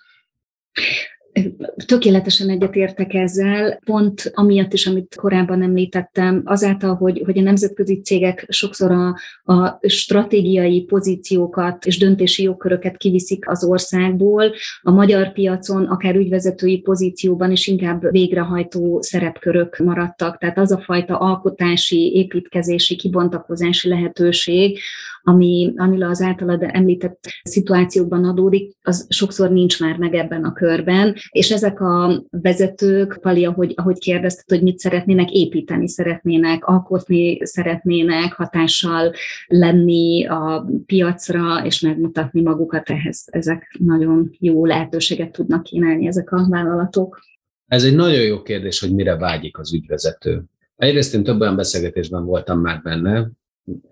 Tökéletesen 1.86 2.50
egyetértek 2.50 3.14
ezzel, 3.14 3.80
pont 3.86 4.32
amiatt 4.34 4.74
is, 4.74 4.88
amit 4.88 5.16
korábban 5.16 5.62
említettem, 5.62 6.42
azáltal, 6.46 6.96
hogy, 6.96 7.22
hogy 7.26 7.38
a 7.38 7.42
nemzetközi 7.42 8.02
cégek 8.02 8.46
sokszor 8.50 8.92
a, 8.92 9.16
a 9.54 9.80
stratégiai 9.82 10.82
pozíciókat 10.82 11.86
és 11.86 11.98
döntési 11.98 12.44
jogköröket 12.44 12.98
kiviszik 12.98 13.50
az 13.50 13.64
országból, 13.64 14.54
a 14.82 14.92
magyar 14.92 15.32
piacon 15.32 15.86
akár 15.86 16.16
ügyvezetői 16.16 16.78
pozícióban 16.78 17.52
is 17.52 17.68
inkább 17.68 18.12
végrehajtó 18.12 19.02
szerepkörök 19.02 19.78
maradtak. 19.78 20.38
Tehát 20.38 20.58
az 20.58 20.72
a 20.72 20.80
fajta 20.80 21.18
alkotási, 21.18 22.12
építkezési, 22.16 22.96
kibontakozási 22.96 23.90
lehetőség, 23.90 24.80
ami, 25.28 25.74
amivel 25.76 26.10
az 26.10 26.22
általad 26.22 26.64
említett 26.68 27.20
szituációkban 27.44 28.26
adódik, 28.26 28.76
az 28.82 29.06
sokszor 29.10 29.52
nincs 29.52 29.80
már 29.80 29.98
meg 29.98 30.14
ebben 30.14 30.44
a 30.44 30.54
körben, 30.54 31.16
és 31.30 31.52
ezek 31.52 31.82
a 31.82 32.24
vezetők, 32.30 33.18
Pali, 33.22 33.46
ahogy, 33.46 33.74
ahogy 33.76 33.98
kérdezted, 33.98 34.50
hogy 34.50 34.62
mit 34.64 34.80
szeretnének 34.80 35.32
építeni, 35.32 35.88
szeretnének, 35.88 36.66
alkotni 36.66 37.46
szeretnének, 37.46 38.34
hatással 38.34 39.14
lenni 39.48 40.26
a 40.26 40.70
piacra, 40.86 41.66
és 41.66 41.80
megmutatni 41.80 42.42
magukat 42.42 42.90
ehhez. 42.90 43.24
Ezek 43.26 43.76
nagyon 43.80 44.30
jó 44.40 44.66
lehetőséget 44.66 45.32
tudnak 45.32 45.64
kínálni 45.64 46.08
ezek 46.08 46.32
a 46.32 46.48
vállalatok. 46.50 47.20
Ez 47.68 47.84
egy 47.84 47.96
nagyon 47.96 48.22
jó 48.22 48.42
kérdés, 48.42 48.80
hogy 48.80 48.94
mire 48.94 49.18
vágyik 49.18 49.58
az 49.58 49.74
ügyvezető. 49.74 50.44
Egyrészt 50.76 51.14
én 51.14 51.24
több 51.24 51.42
olyan 51.42 51.56
beszélgetésben 51.56 52.26
voltam 52.26 52.60
már 52.60 52.82
benne, 52.82 53.32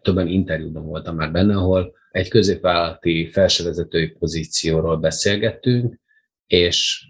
többen 0.01 0.27
interjúban 0.27 0.86
voltam 0.86 1.15
már 1.15 1.32
benne, 1.32 1.55
ahol 1.55 1.94
egy 2.12 2.27
középvállalati 2.27 3.29
felsővezetői 3.29 4.08
pozícióról 4.08 4.98
beszélgettünk, 4.98 6.00
és 6.48 7.08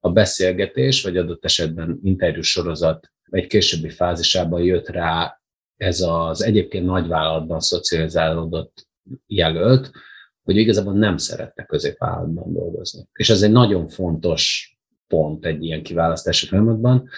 a 0.00 0.12
beszélgetés, 0.12 1.02
vagy 1.02 1.16
adott 1.16 1.44
esetben 1.44 1.98
interjú 2.02 2.42
sorozat 2.42 3.12
egy 3.30 3.46
későbbi 3.46 3.90
fázisában 3.90 4.62
jött 4.62 4.88
rá 4.88 5.40
ez 5.76 6.00
az 6.00 6.42
egyébként 6.42 6.84
nagyvállalatban 6.84 7.60
szocializálódott 7.60 8.88
jelölt, 9.26 9.90
hogy 10.42 10.56
igazából 10.56 10.92
nem 10.92 11.16
szeretne 11.16 11.64
középvállalatban 11.64 12.52
dolgozni. 12.52 13.08
És 13.12 13.30
ez 13.30 13.42
egy 13.42 13.52
nagyon 13.52 13.88
fontos 13.88 14.74
pont 15.06 15.44
egy 15.44 15.64
ilyen 15.64 15.82
kiválasztási 15.82 16.46
folyamatban, 16.46 17.08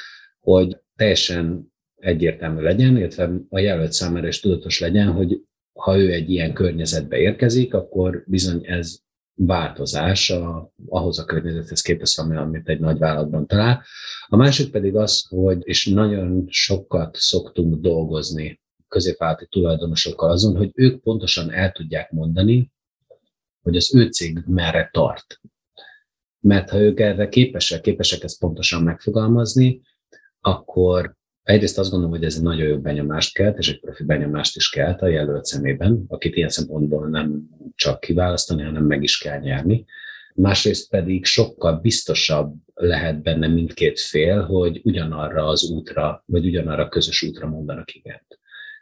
hogy 0.41 0.79
teljesen 0.97 1.72
egyértelmű 2.03 2.61
legyen, 2.61 2.97
illetve 2.97 3.31
a 3.49 3.59
jelölt 3.59 3.93
számára 3.93 4.27
is 4.27 4.41
tudatos 4.41 4.81
legyen, 4.81 5.13
hogy 5.13 5.41
ha 5.73 5.99
ő 5.99 6.13
egy 6.13 6.31
ilyen 6.31 6.53
környezetbe 6.53 7.17
érkezik, 7.17 7.75
akkor 7.75 8.25
bizony 8.27 8.67
ez 8.67 8.99
változás 9.35 10.31
a, 10.31 10.73
ahhoz 10.87 11.19
a 11.19 11.25
környezethez 11.25 11.81
képest, 11.81 12.19
ami, 12.19 12.37
amit 12.37 12.69
egy 12.69 12.81
nagy 12.81 12.99
vállalatban 12.99 13.47
talál. 13.47 13.83
A 14.27 14.37
másik 14.37 14.71
pedig 14.71 14.97
az, 14.97 15.27
hogy, 15.29 15.59
és 15.61 15.87
nagyon 15.87 16.45
sokat 16.49 17.17
szoktunk 17.17 17.81
dolgozni 17.81 18.61
középvállalati 18.89 19.47
tulajdonosokkal 19.51 20.31
azon, 20.31 20.57
hogy 20.57 20.71
ők 20.75 21.03
pontosan 21.03 21.51
el 21.51 21.73
tudják 21.73 22.11
mondani, 22.11 22.73
hogy 23.63 23.77
az 23.77 23.95
ő 23.95 24.09
cég 24.09 24.39
merre 24.47 24.89
tart. 24.93 25.41
Mert 26.41 26.71
ha 26.71 26.79
ők 26.79 27.01
erre 27.01 27.29
képesek, 27.29 27.81
képesek 27.81 28.23
ezt 28.23 28.39
pontosan 28.39 28.83
megfogalmazni, 28.83 29.81
akkor 30.41 31.17
Egyrészt 31.43 31.79
azt 31.79 31.91
gondolom, 31.91 32.17
hogy 32.17 32.25
ez 32.25 32.37
egy 32.37 32.43
nagyon 32.43 32.67
jó 32.67 32.79
benyomást 32.79 33.35
kelt, 33.35 33.59
és 33.59 33.71
egy 33.71 33.81
profi 33.81 34.05
benyomást 34.05 34.57
is 34.57 34.71
kelt 34.71 35.03
a 35.03 35.07
jelölt 35.07 35.45
szemében, 35.45 36.05
akit 36.09 36.37
ilyen 36.37 36.49
szempontból 36.49 37.09
nem 37.09 37.43
csak 37.75 38.01
kiválasztani, 38.01 38.63
hanem 38.63 38.85
meg 38.85 39.03
is 39.03 39.19
kell 39.19 39.39
nyerni. 39.39 39.85
Másrészt 40.35 40.91
pedig 40.91 41.25
sokkal 41.25 41.77
biztosabb 41.77 42.55
lehet 42.75 43.23
benne 43.23 43.49
mindkét 43.49 44.01
fél, 44.01 44.43
hogy 44.43 44.81
ugyanarra 44.85 45.47
az 45.47 45.71
útra, 45.71 46.23
vagy 46.27 46.47
ugyanarra 46.47 46.85
a 46.85 46.89
közös 46.89 47.23
útra 47.23 47.49
mondanak 47.49 47.95
igent. 47.95 48.39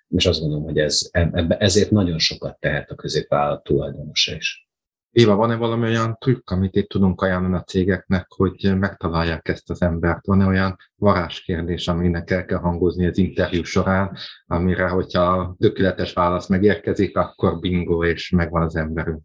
És 0.09 0.27
azt 0.27 0.41
gondolom, 0.41 0.65
hogy 0.65 0.79
ez, 0.79 1.11
ezért 1.49 1.91
nagyon 1.91 2.19
sokat 2.19 2.61
tehet 2.61 2.91
a 2.91 2.95
középvállalat 2.95 3.63
tulajdonosa 3.63 4.35
is. 4.35 4.70
Éva, 5.13 5.37
van-e 5.37 5.57
valami 5.57 5.87
olyan 5.87 6.17
trükk, 6.21 6.51
amit 6.51 6.77
itt 6.77 6.89
tudunk 6.89 7.23
ajánlani 7.23 7.55
a 7.55 7.63
cégeknek, 7.63 8.27
hogy 8.29 8.79
megtalálják 8.79 9.49
ezt 9.49 9.71
az 9.71 9.83
embert? 9.83 10.27
Van-e 10.27 10.47
olyan 10.47 10.77
varázskérdés, 10.97 11.89
aminek 11.89 12.31
el 12.31 12.45
kell 12.45 12.59
hangozni 12.59 13.07
az 13.07 13.19
interjú 13.19 13.63
során, 13.63 14.17
amire, 14.47 14.89
hogyha 14.89 15.55
tökéletes 15.59 16.13
válasz 16.13 16.49
megérkezik, 16.49 17.17
akkor 17.17 17.59
bingo, 17.59 18.05
és 18.05 18.31
megvan 18.31 18.63
az 18.63 18.77
emberünk? 18.77 19.23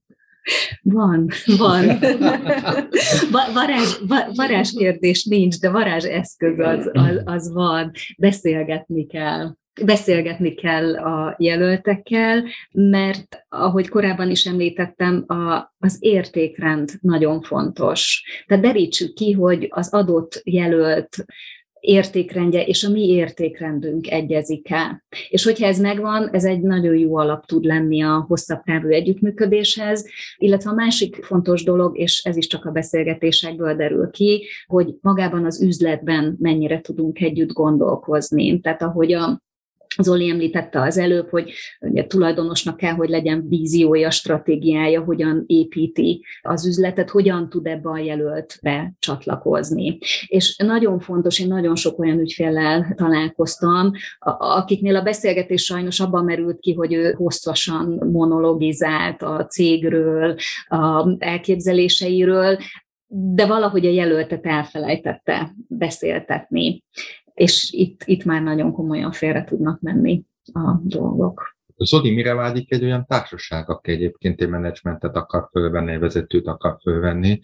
Van, 0.82 1.28
van. 1.58 1.86
varázs, 3.54 3.98
varázs 4.36 4.72
kérdés 4.78 5.26
nincs, 5.26 5.60
de 5.60 5.70
varázs 5.70 6.06
eszköz 6.06 6.60
az, 6.60 6.90
az, 6.94 7.22
az 7.26 7.54
van. 7.54 7.92
Beszélgetni 8.18 9.06
kell 9.06 9.56
beszélgetni 9.84 10.54
kell 10.54 10.96
a 10.96 11.36
jelöltekkel, 11.40 12.44
mert 12.72 13.46
ahogy 13.50 13.90
korábban 13.90 14.30
is 14.30 14.46
említettem, 14.46 15.24
a, 15.28 15.74
az 15.80 15.98
értékrend 16.00 16.92
nagyon 17.02 17.42
fontos. 17.42 18.24
Tehát 18.48 18.64
derítsük 18.64 19.14
ki, 19.14 19.32
hogy 19.32 19.68
az 19.70 19.94
adott 19.94 20.42
jelölt 20.44 21.26
értékrendje 21.86 22.64
és 22.64 22.84
a 22.84 22.90
mi 22.90 23.08
értékrendünk 23.08 24.12
egyezik 24.12 24.72
el. 24.72 25.04
És 25.30 25.44
hogyha 25.44 25.66
ez 25.66 25.80
megvan, 25.80 26.30
ez 26.32 26.44
egy 26.44 26.62
nagyon 26.62 26.96
jó 26.96 27.18
alap 27.18 27.46
tud 27.46 27.64
lenni 27.64 28.04
a 28.04 28.26
hosszabb 28.28 28.64
távú 28.64 28.88
együttműködéshez, 28.88 30.10
illetve 30.38 30.70
a 30.70 30.74
másik 30.74 31.24
fontos 31.24 31.64
dolog, 31.64 31.98
és 31.98 32.24
ez 32.24 32.38
is 32.38 32.48
csak 32.48 32.66
a 32.66 32.72
beszélgetésekből 32.72 33.76
derül 33.76 34.10
ki, 34.10 34.48
hogy 34.66 34.96
magában 35.02 35.46
az 35.46 35.62
üzletben 35.62 36.36
mennyire 36.40 36.82
tudunk 36.82 37.22
együtt 37.22 37.54
gondolkozni. 37.54 38.60
Tehát 38.60 38.82
ahogy 38.82 39.14
a 39.14 39.44
Zoli 40.04 40.30
említette 40.30 40.82
az 40.82 40.98
előbb, 40.98 41.30
hogy 41.30 41.52
ugye, 41.80 42.06
tulajdonosnak 42.06 42.78
kell, 42.78 42.94
hogy 42.94 43.10
legyen 43.10 43.48
víziója, 43.48 44.12
stratégiája, 44.12 45.04
hogyan 45.04 45.44
építi 45.48 46.26
az 46.42 46.68
üzletet, 46.68 47.10
hogyan 47.10 47.50
tud 47.50 47.68
ebbe 47.68 47.90
a 47.90 47.98
jelöltbe 47.98 48.94
csatlakozni. 49.00 49.98
És 50.28 50.58
nagyon 50.58 51.00
fontos, 51.00 51.40
én 51.40 51.48
nagyon 51.48 51.76
sok 51.76 52.00
olyan 52.00 52.20
ügyféllel 52.20 52.94
találkoztam, 52.96 53.92
akiknél 54.38 54.96
a 54.96 55.02
beszélgetés 55.02 55.64
sajnos 55.64 56.00
abban 56.00 56.24
merült 56.24 56.60
ki, 56.60 56.74
hogy 56.74 56.94
ő 56.94 57.12
hosszasan 57.12 58.10
monologizált 58.12 59.22
a 59.22 59.46
cégről, 59.46 60.36
a 60.68 61.16
elképzeléseiről, 61.20 62.58
de 63.08 63.46
valahogy 63.46 63.86
a 63.86 63.90
jelöltet 63.90 64.46
elfelejtette 64.46 65.56
beszéltetni 65.68 66.84
és 67.36 67.72
itt, 67.72 68.02
itt 68.06 68.24
már 68.24 68.42
nagyon 68.42 68.72
komolyan 68.72 69.12
félre 69.12 69.44
tudnak 69.44 69.82
menni 69.82 70.24
a 70.54 70.80
dolgok. 70.84 71.56
Zoli, 71.78 72.12
mire 72.12 72.34
vágyik 72.34 72.74
egy 72.74 72.84
olyan 72.84 73.06
társaság, 73.06 73.70
aki 73.70 73.92
egyébként 73.92 74.42
egy 74.42 74.50
menedzsmentet 74.50 75.16
akar 75.16 75.50
fölvenni, 75.52 75.92
egy 75.92 76.00
vezetőt 76.00 76.48
akar 76.48 76.78
fölvenni, 76.82 77.42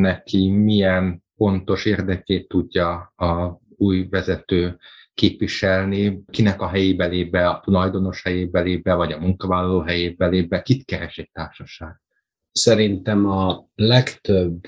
neki 0.00 0.50
milyen 0.50 1.22
pontos 1.36 1.84
érdekét 1.84 2.48
tudja 2.48 3.12
a 3.16 3.60
új 3.76 4.06
vezető 4.08 4.78
képviselni, 5.14 6.22
kinek 6.30 6.60
a 6.60 6.68
helyébe 6.68 7.06
lép 7.06 7.30
be, 7.30 7.48
a 7.48 7.60
tulajdonos 7.64 8.22
helyébe 8.22 8.60
lép 8.60 8.82
be, 8.82 8.94
vagy 8.94 9.12
a 9.12 9.18
munkavállaló 9.18 9.80
helyébe 9.80 10.26
lép 10.26 10.48
be, 10.48 10.62
kit 10.62 10.84
keres 10.84 11.18
egy 11.18 11.30
társaság? 11.32 12.00
Szerintem 12.52 13.26
a 13.26 13.68
legtöbb 13.74 14.60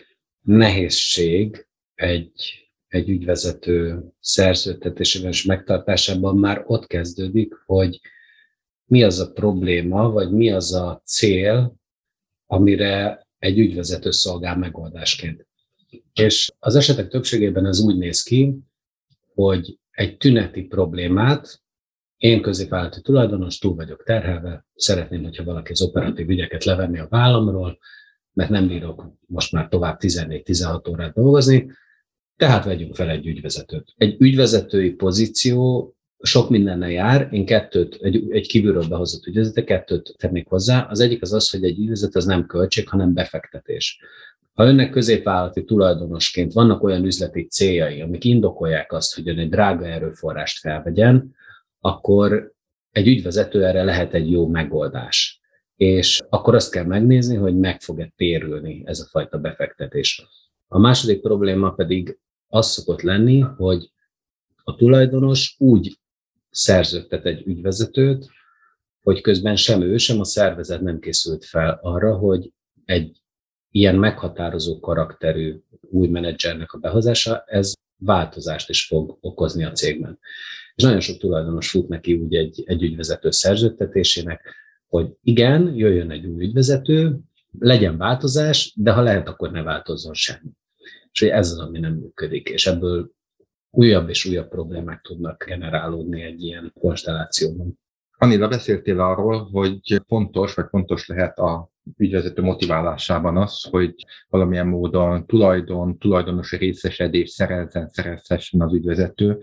nehézség 0.42 1.66
egy, 1.95 2.68
egy 2.88 3.09
ügyvezető 3.09 4.04
szerződtetésében 4.21 5.30
és 5.30 5.45
megtartásában 5.45 6.37
már 6.37 6.64
ott 6.66 6.87
kezdődik, 6.87 7.54
hogy 7.66 8.00
mi 8.85 9.02
az 9.02 9.18
a 9.18 9.33
probléma, 9.33 10.11
vagy 10.11 10.30
mi 10.30 10.50
az 10.50 10.73
a 10.73 11.02
cél, 11.04 11.76
amire 12.47 13.26
egy 13.38 13.59
ügyvezető 13.59 14.11
szolgál 14.11 14.57
megoldásként. 14.57 15.47
És 16.12 16.52
az 16.59 16.75
esetek 16.75 17.09
többségében 17.09 17.66
ez 17.66 17.80
úgy 17.80 17.97
néz 17.97 18.23
ki, 18.23 18.54
hogy 19.35 19.78
egy 19.90 20.16
tüneti 20.16 20.62
problémát, 20.62 21.62
én 22.16 22.42
középvállalati 22.42 23.00
tulajdonos, 23.00 23.59
túl 23.59 23.75
vagyok 23.75 24.02
terhelve, 24.04 24.66
szeretném, 24.75 25.23
hogyha 25.23 25.45
valaki 25.45 25.73
az 25.73 25.83
operatív 25.83 26.28
ügyeket 26.28 26.64
levenni 26.64 26.99
a 26.99 27.07
vállamról, 27.09 27.78
mert 28.33 28.50
nem 28.50 28.68
bírok 28.68 29.12
most 29.26 29.52
már 29.52 29.68
tovább 29.68 29.99
14-16 30.00 30.90
órát 30.90 31.14
dolgozni, 31.14 31.71
tehát 32.38 32.64
vegyünk 32.64 32.95
fel 32.95 33.11
egy 33.11 33.26
ügyvezetőt. 33.26 33.95
Egy 33.97 34.16
ügyvezetői 34.18 34.90
pozíció 34.90 35.92
sok 36.23 36.50
mindennel 36.50 36.90
jár. 36.90 37.28
Én 37.30 37.47
kettőt, 37.47 37.99
egy, 38.00 38.30
egy 38.30 38.47
kívülről 38.47 38.88
behozott 38.88 39.26
ügyvezető, 39.26 39.64
kettőt 39.64 40.14
tennék 40.18 40.49
hozzá. 40.49 40.87
Az 40.90 41.00
egyik 41.00 41.23
az 41.23 41.33
az, 41.33 41.50
hogy 41.50 41.64
egy 41.64 41.78
ügyvezető 41.78 42.18
az 42.18 42.25
nem 42.25 42.47
költség, 42.47 42.88
hanem 42.88 43.12
befektetés. 43.12 44.00
Ha 44.52 44.64
önnek 44.64 44.90
középvállalati 44.90 45.64
tulajdonosként 45.64 46.52
vannak 46.52 46.83
olyan 46.83 47.04
üzleti 47.04 47.47
céljai, 47.47 48.00
amik 48.00 48.25
indokolják 48.25 48.92
azt, 48.92 49.14
hogy 49.14 49.28
ön 49.28 49.38
egy 49.38 49.49
drága 49.49 49.87
erőforrást 49.87 50.59
felvegyen, 50.59 51.35
akkor 51.80 52.52
egy 52.90 53.07
ügyvezető 53.07 53.64
erre 53.64 53.83
lehet 53.83 54.14
egy 54.14 54.30
jó 54.30 54.49
megoldás. 54.49 55.40
És 55.76 56.21
akkor 56.28 56.54
azt 56.54 56.73
kell 56.73 56.85
megnézni, 56.85 57.37
hogy 57.37 57.57
meg 57.57 57.80
fog-e 57.80 58.12
térülni 58.16 58.83
ez 58.85 59.00
a 59.00 59.09
fajta 59.11 59.38
befektetés. 59.38 60.26
A 60.68 60.78
második 60.78 61.21
probléma 61.21 61.71
pedig 61.71 62.18
az 62.49 62.71
szokott 62.71 63.00
lenni, 63.00 63.40
hogy 63.40 63.90
a 64.64 64.75
tulajdonos 64.75 65.55
úgy 65.59 65.99
szerződtet 66.50 67.25
egy 67.25 67.47
ügyvezetőt, 67.47 68.28
hogy 69.00 69.21
közben 69.21 69.57
sem 69.57 69.83
ő, 69.83 69.97
sem 69.97 70.21
a 70.21 70.25
szervezet 70.25 70.81
nem 70.81 70.99
készült 70.99 71.45
fel 71.45 71.78
arra, 71.83 72.17
hogy 72.17 72.52
egy 72.85 73.23
ilyen 73.71 73.95
meghatározó 73.95 74.81
karakterű 74.81 75.61
új 75.81 76.09
menedzsernek 76.09 76.73
a 76.73 76.78
behozása, 76.78 77.45
ez 77.47 77.73
változást 77.97 78.69
is 78.69 78.87
fog 78.87 79.19
okozni 79.21 79.64
a 79.64 79.73
cégben. 79.73 80.19
És 80.75 80.83
nagyon 80.83 81.00
sok 81.00 81.19
tulajdonos 81.19 81.71
fut 81.71 81.88
neki 81.88 82.14
úgy 82.14 82.35
egy, 82.35 82.62
egy 82.67 82.83
ügyvezető 82.83 83.31
szerződtetésének, 83.31 84.55
hogy 84.87 85.12
igen, 85.23 85.75
jöjjön 85.75 86.11
egy 86.11 86.26
új 86.26 86.45
ügyvezető, 86.45 87.19
legyen 87.59 87.97
változás, 87.97 88.73
de 88.76 88.93
ha 88.93 89.02
lehet, 89.02 89.28
akkor 89.28 89.50
ne 89.50 89.62
változzon 89.62 90.14
semmi. 90.14 90.50
És 91.12 91.21
hogy 91.21 91.29
ez 91.29 91.50
az, 91.50 91.59
ami 91.59 91.79
nem 91.79 91.95
működik, 91.95 92.49
és 92.49 92.67
ebből 92.67 93.11
újabb 93.71 94.09
és 94.09 94.25
újabb 94.25 94.49
problémák 94.49 95.00
tudnak 95.00 95.45
generálódni 95.45 96.23
egy 96.23 96.43
ilyen 96.43 96.73
konstellációban. 96.81 97.79
Anila, 98.21 98.49
beszéltél 98.49 99.00
arról, 99.00 99.49
hogy 99.53 100.03
fontos, 100.07 100.55
vagy 100.55 100.67
fontos 100.69 101.07
lehet 101.07 101.38
a 101.38 101.71
ügyvezető 101.97 102.43
motiválásában 102.43 103.37
az, 103.37 103.62
hogy 103.71 103.95
valamilyen 104.29 104.67
módon 104.67 105.27
tulajdon, 105.27 105.99
tulajdonosi 105.99 106.57
részesedés 106.57 107.31
szerezzen, 107.31 107.88
szerezhessen 107.88 108.61
az 108.61 108.73
ügyvezető. 108.73 109.38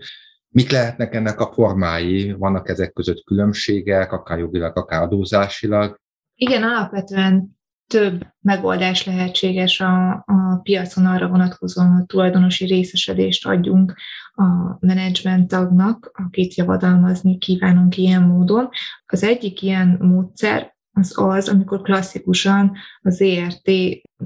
Mik 0.48 0.70
lehetnek 0.70 1.14
ennek 1.14 1.40
a 1.40 1.52
formái? 1.52 2.32
Vannak 2.32 2.68
ezek 2.68 2.92
között 2.92 3.24
különbségek, 3.24 4.12
akár 4.12 4.38
jogilag, 4.38 4.76
akár 4.76 5.02
adózásilag? 5.02 6.00
Igen, 6.34 6.62
alapvetően 6.62 7.55
több 7.86 8.26
megoldás 8.40 9.04
lehetséges 9.04 9.80
a, 9.80 10.12
a 10.12 10.60
piacon 10.62 11.06
arra 11.06 11.28
vonatkozóan, 11.28 11.94
hogy 11.94 12.06
tulajdonosi 12.06 12.64
részesedést 12.64 13.46
adjunk 13.46 13.94
a 14.34 14.76
menedzsment 14.80 15.48
tagnak, 15.48 16.10
akit 16.14 16.54
javadalmazni 16.54 17.38
kívánunk 17.38 17.96
ilyen 17.96 18.22
módon. 18.22 18.68
Az 19.06 19.22
egyik 19.22 19.62
ilyen 19.62 19.98
módszer 20.00 20.74
az 20.92 21.12
az, 21.16 21.48
amikor 21.48 21.82
klasszikusan 21.82 22.76
az 23.02 23.20
ERT 23.20 23.70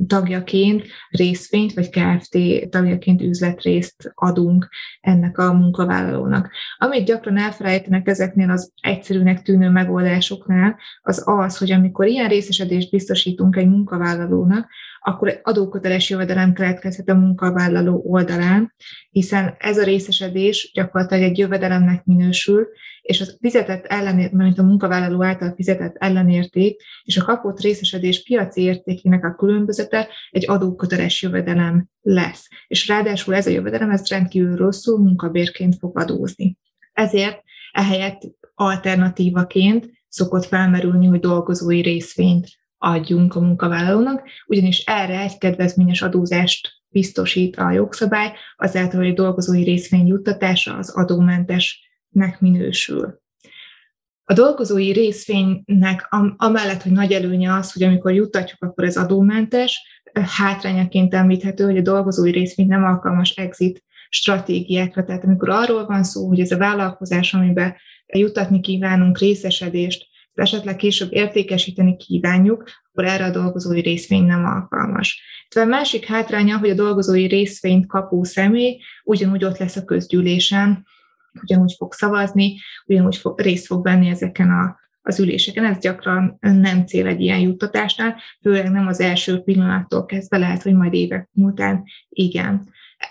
tagjaként 0.07 0.87
részvényt, 1.09 1.72
vagy 1.72 1.90
KFT 1.90 2.38
tagjaként 2.70 3.22
üzletrészt 3.22 4.12
adunk 4.14 4.68
ennek 5.00 5.38
a 5.38 5.53
munkavállalónak. 5.53 6.50
Amit 6.79 7.07
gyakran 7.07 7.38
elfelejtenek 7.38 8.09
ezeknél 8.09 8.50
az 8.50 8.72
egyszerűnek 8.81 9.42
tűnő 9.42 9.68
megoldásoknál, 9.68 10.79
az 11.03 11.22
az, 11.26 11.59
hogy 11.59 11.72
amikor 11.72 12.07
ilyen 12.07 12.29
részesedést 12.29 12.90
biztosítunk 12.90 13.57
egy 13.57 13.68
munkavállalónak, 13.68 14.68
akkor 15.00 15.40
adóköteles 15.42 16.11
jövedelem 16.11 16.53
keletkezhet 16.53 17.09
a 17.09 17.14
munkavállaló 17.14 18.03
oldalán, 18.07 18.74
hiszen 19.11 19.55
ez 19.59 19.79
a 19.79 19.85
részesedés 19.85 20.70
gyakorlatilag 20.74 21.22
egy 21.22 21.38
jövedelemnek 21.38 22.05
minősül, 22.05 22.68
és 23.03 23.20
a 23.20 23.24
fizetett 23.40 23.85
ellenért, 23.85 24.33
mint 24.33 24.59
a 24.59 24.62
munkavállaló 24.62 25.22
által 25.22 25.53
fizetett 25.55 25.96
ellenérték, 25.98 26.83
és 27.03 27.16
a 27.16 27.24
kapott 27.24 27.61
részesedés 27.61 28.22
piaci 28.22 28.62
értékének 28.62 29.24
a 29.24 29.35
különbözete 29.88 30.09
egy 30.31 30.49
adóköteles 30.49 31.23
jövedelem 31.23 31.88
lesz. 32.01 32.49
És 32.66 32.88
ráadásul 32.88 33.35
ez 33.35 33.47
a 33.47 33.51
jövedelem, 33.51 33.90
ez 33.90 34.09
rendkívül 34.09 34.57
rosszul 34.57 34.99
munkabérként 34.99 35.77
fog 35.79 35.99
adózni. 35.99 36.59
Ezért 36.93 37.43
ehelyett 37.73 38.23
alternatívaként 38.55 39.90
szokott 40.09 40.45
felmerülni, 40.45 41.07
hogy 41.07 41.21
dolgozói 41.21 41.81
részvényt 41.81 42.49
adjunk 42.79 43.35
a 43.35 43.40
munkavállalónak, 43.40 44.23
ugyanis 44.47 44.85
erre 44.85 45.21
egy 45.21 45.38
kedvezményes 45.38 46.03
adózást 46.03 46.69
biztosít 46.88 47.57
a 47.57 47.71
jogszabály, 47.71 48.33
azáltal, 48.57 49.01
hogy 49.01 49.11
a 49.11 49.23
dolgozói 49.23 49.62
részvény 49.62 50.07
juttatása 50.07 50.77
az 50.77 50.90
adómentesnek 50.90 52.40
minősül. 52.40 53.21
A 54.31 54.33
dolgozói 54.33 54.93
részvénynek 54.93 56.09
amellett, 56.37 56.83
hogy 56.83 56.93
nagy 56.93 57.12
előnye 57.12 57.55
az, 57.55 57.73
hogy 57.73 57.83
amikor 57.83 58.12
juttatjuk, 58.12 58.62
akkor 58.62 58.85
ez 58.85 58.97
adómentes, 58.97 60.03
hátrányaként 60.12 61.14
említhető, 61.14 61.64
hogy 61.64 61.77
a 61.77 61.83
dolgozói 61.83 62.31
részvény 62.31 62.66
nem 62.66 62.85
alkalmas 62.85 63.31
exit 63.31 63.85
stratégiákra. 64.09 65.05
Tehát 65.05 65.25
amikor 65.25 65.49
arról 65.49 65.87
van 65.87 66.05
szó, 66.05 66.27
hogy 66.27 66.40
ez 66.40 66.51
a 66.51 66.57
vállalkozás, 66.57 67.35
amiben 67.35 67.75
juttatni 68.07 68.61
kívánunk 68.61 69.19
részesedést, 69.19 70.07
esetleg 70.35 70.77
később 70.77 71.12
értékesíteni 71.12 71.97
kívánjuk, 71.97 72.64
akkor 72.90 73.05
erre 73.05 73.25
a 73.25 73.31
dolgozói 73.31 73.81
részvény 73.81 74.25
nem 74.25 74.45
alkalmas. 74.45 75.23
Tehát 75.49 75.69
a 75.69 75.71
másik 75.71 76.07
hátránya, 76.07 76.59
hogy 76.59 76.71
a 76.71 76.75
dolgozói 76.75 77.27
részvényt 77.27 77.87
kapó 77.87 78.25
személy 78.25 78.81
ugyanúgy 79.05 79.45
ott 79.45 79.59
lesz 79.59 79.77
a 79.77 79.85
közgyűlésen, 79.85 80.87
ugyanúgy 81.43 81.75
fog 81.77 81.93
szavazni, 81.93 82.57
ugyanúgy 82.87 83.16
fog, 83.16 83.40
részt 83.40 83.66
fog 83.66 83.85
venni 83.85 84.09
ezeken 84.09 84.51
a, 84.51 84.79
az 85.03 85.21
üléseken. 85.21 85.64
Ez 85.64 85.79
gyakran 85.79 86.37
nem 86.40 86.87
cél 86.87 87.07
egy 87.07 87.21
ilyen 87.21 87.38
juttatásnál, 87.38 88.16
főleg 88.40 88.71
nem 88.71 88.87
az 88.87 89.01
első 89.01 89.40
pillanattól 89.40 90.07
kezdve, 90.07 90.38
lehet, 90.38 90.62
hogy 90.62 90.75
majd 90.75 90.95
évek 90.95 91.29
múltán 91.33 91.83
igen. 92.09 92.69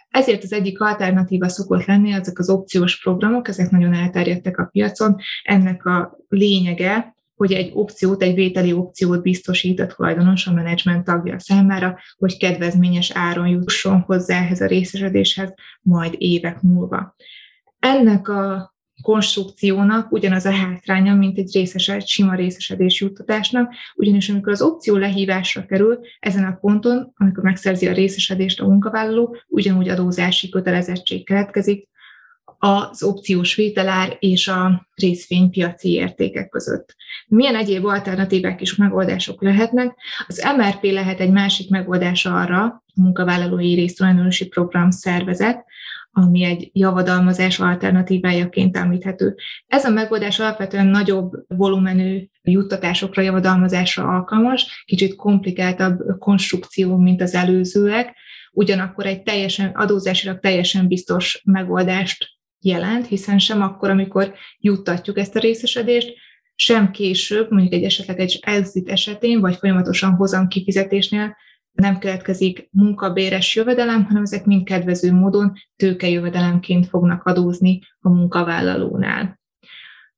Ezért 0.09 0.43
az 0.43 0.53
egyik 0.53 0.81
alternatíva 0.81 1.49
szokott 1.49 1.85
lenni 1.85 2.11
ezek 2.11 2.39
az 2.39 2.49
opciós 2.49 3.01
programok, 3.01 3.47
ezek 3.47 3.69
nagyon 3.69 3.93
elterjedtek 3.93 4.57
a 4.57 4.69
piacon. 4.71 5.15
Ennek 5.43 5.85
a 5.85 6.17
lényege, 6.27 7.17
hogy 7.35 7.53
egy 7.53 7.71
opciót, 7.73 8.21
egy 8.21 8.35
vételi 8.35 8.73
opciót 8.73 9.21
biztosít 9.21 9.79
a 9.79 9.85
tulajdonos 9.85 10.47
a 10.47 10.53
menedzsment 10.53 11.05
tagja 11.05 11.39
számára, 11.39 11.99
hogy 12.17 12.37
kedvezményes 12.37 13.11
áron 13.13 13.47
jusson 13.47 13.99
hozzá 13.99 14.37
ehhez 14.37 14.61
a 14.61 14.67
részesedéshez 14.67 15.53
majd 15.81 16.15
évek 16.17 16.61
múlva. 16.61 17.15
Ennek 17.79 18.27
a 18.27 18.73
konstrukciónak 19.01 20.11
ugyanaz 20.11 20.45
a 20.45 20.51
hátránya, 20.51 21.15
mint 21.15 21.37
egy 21.37 21.53
részesed, 21.53 22.07
sima 22.07 22.35
részesedés 22.35 23.01
juttatásnak, 23.01 23.73
ugyanis 23.95 24.29
amikor 24.29 24.51
az 24.51 24.61
opció 24.61 24.95
lehívásra 24.95 25.65
kerül, 25.65 25.99
ezen 26.19 26.43
a 26.43 26.57
ponton, 26.61 27.13
amikor 27.17 27.43
megszerzi 27.43 27.87
a 27.87 27.93
részesedést 27.93 28.59
a 28.59 28.67
munkavállaló, 28.67 29.37
ugyanúgy 29.47 29.89
adózási 29.89 30.49
kötelezettség 30.49 31.25
keletkezik 31.25 31.87
az 32.61 33.03
opciós 33.03 33.55
vételár 33.55 34.15
és 34.19 34.47
a 34.47 34.87
részvénypiaci 34.95 35.91
értékek 35.91 36.49
között. 36.49 36.95
Milyen 37.27 37.55
egyéb 37.55 37.85
alternatívák 37.85 38.61
és 38.61 38.75
megoldások 38.75 39.41
lehetnek? 39.41 39.95
Az 40.27 40.47
MRP 40.57 40.83
lehet 40.83 41.19
egy 41.19 41.31
másik 41.31 41.69
megoldás 41.69 42.25
arra, 42.25 42.63
a 42.63 43.01
munkavállalói 43.01 43.73
résztulajdonosi 43.73 44.47
program 44.47 44.91
szervezet, 44.91 45.65
ami 46.11 46.43
egy 46.43 46.69
javadalmazás 46.73 47.59
alternatívájaként 47.59 48.77
említhető. 48.77 49.35
Ez 49.67 49.85
a 49.85 49.89
megoldás 49.89 50.39
alapvetően 50.39 50.87
nagyobb 50.87 51.31
volumenű 51.47 52.25
juttatásokra, 52.41 53.21
javadalmazásra 53.21 54.03
alkalmas, 54.03 54.83
kicsit 54.85 55.15
komplikáltabb 55.15 55.99
konstrukció, 56.19 56.97
mint 56.97 57.21
az 57.21 57.35
előzőek, 57.35 58.15
ugyanakkor 58.51 59.05
egy 59.05 59.23
teljesen 59.23 59.69
adózásilag 59.69 60.39
teljesen 60.39 60.87
biztos 60.87 61.41
megoldást 61.45 62.27
jelent, 62.59 63.07
hiszen 63.07 63.39
sem 63.39 63.61
akkor, 63.61 63.89
amikor 63.89 64.33
juttatjuk 64.57 65.17
ezt 65.17 65.35
a 65.35 65.39
részesedést, 65.39 66.13
sem 66.55 66.91
később, 66.91 67.51
mondjuk 67.51 67.73
egy 67.73 67.83
esetleg 67.83 68.19
egy 68.19 68.39
exit 68.41 68.89
esetén, 68.89 69.39
vagy 69.39 69.55
folyamatosan 69.55 70.11
hozam 70.11 70.47
kifizetésnél 70.47 71.35
nem 71.71 71.97
keletkezik 71.97 72.67
munkabéres 72.71 73.55
jövedelem, 73.55 74.05
hanem 74.05 74.23
ezek 74.23 74.45
mind 74.45 74.63
kedvező 74.63 75.13
módon 75.13 75.53
tőkejövedelemként 75.75 76.87
fognak 76.87 77.23
adózni 77.23 77.79
a 77.99 78.09
munkavállalónál. 78.09 79.39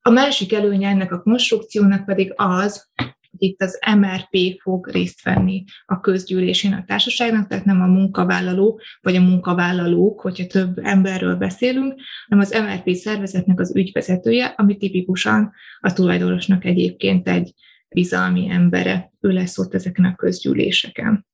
A 0.01 0.09
másik 0.09 0.53
előnye 0.53 0.89
ennek 0.89 1.11
a 1.11 1.21
konstrukciónak 1.21 2.05
pedig 2.05 2.33
az, 2.35 2.89
hogy 2.95 3.49
itt 3.49 3.61
az 3.61 3.79
MRP 3.97 4.61
fog 4.61 4.87
részt 4.87 5.23
venni 5.23 5.63
a 5.85 5.99
közgyűlésén 5.99 6.73
a 6.73 6.83
társaságnak, 6.87 7.47
tehát 7.47 7.65
nem 7.65 7.81
a 7.81 7.85
munkavállaló 7.85 8.79
vagy 9.01 9.15
a 9.15 9.21
munkavállalók, 9.21 10.21
hogyha 10.21 10.47
több 10.47 10.77
emberről 10.77 11.35
beszélünk, 11.35 12.01
hanem 12.27 12.43
az 12.43 12.51
MRP 12.51 12.95
szervezetnek 12.95 13.59
az 13.59 13.75
ügyvezetője, 13.75 14.45
ami 14.45 14.77
tipikusan 14.77 15.51
a 15.79 15.93
tulajdonosnak 15.93 16.65
egyébként 16.65 17.27
egy 17.27 17.53
bizalmi 17.89 18.49
embere. 18.49 19.11
Ő 19.19 19.29
lesz 19.29 19.57
ott 19.57 19.73
ezeken 19.73 20.05
a 20.05 20.15
közgyűléseken. 20.15 21.25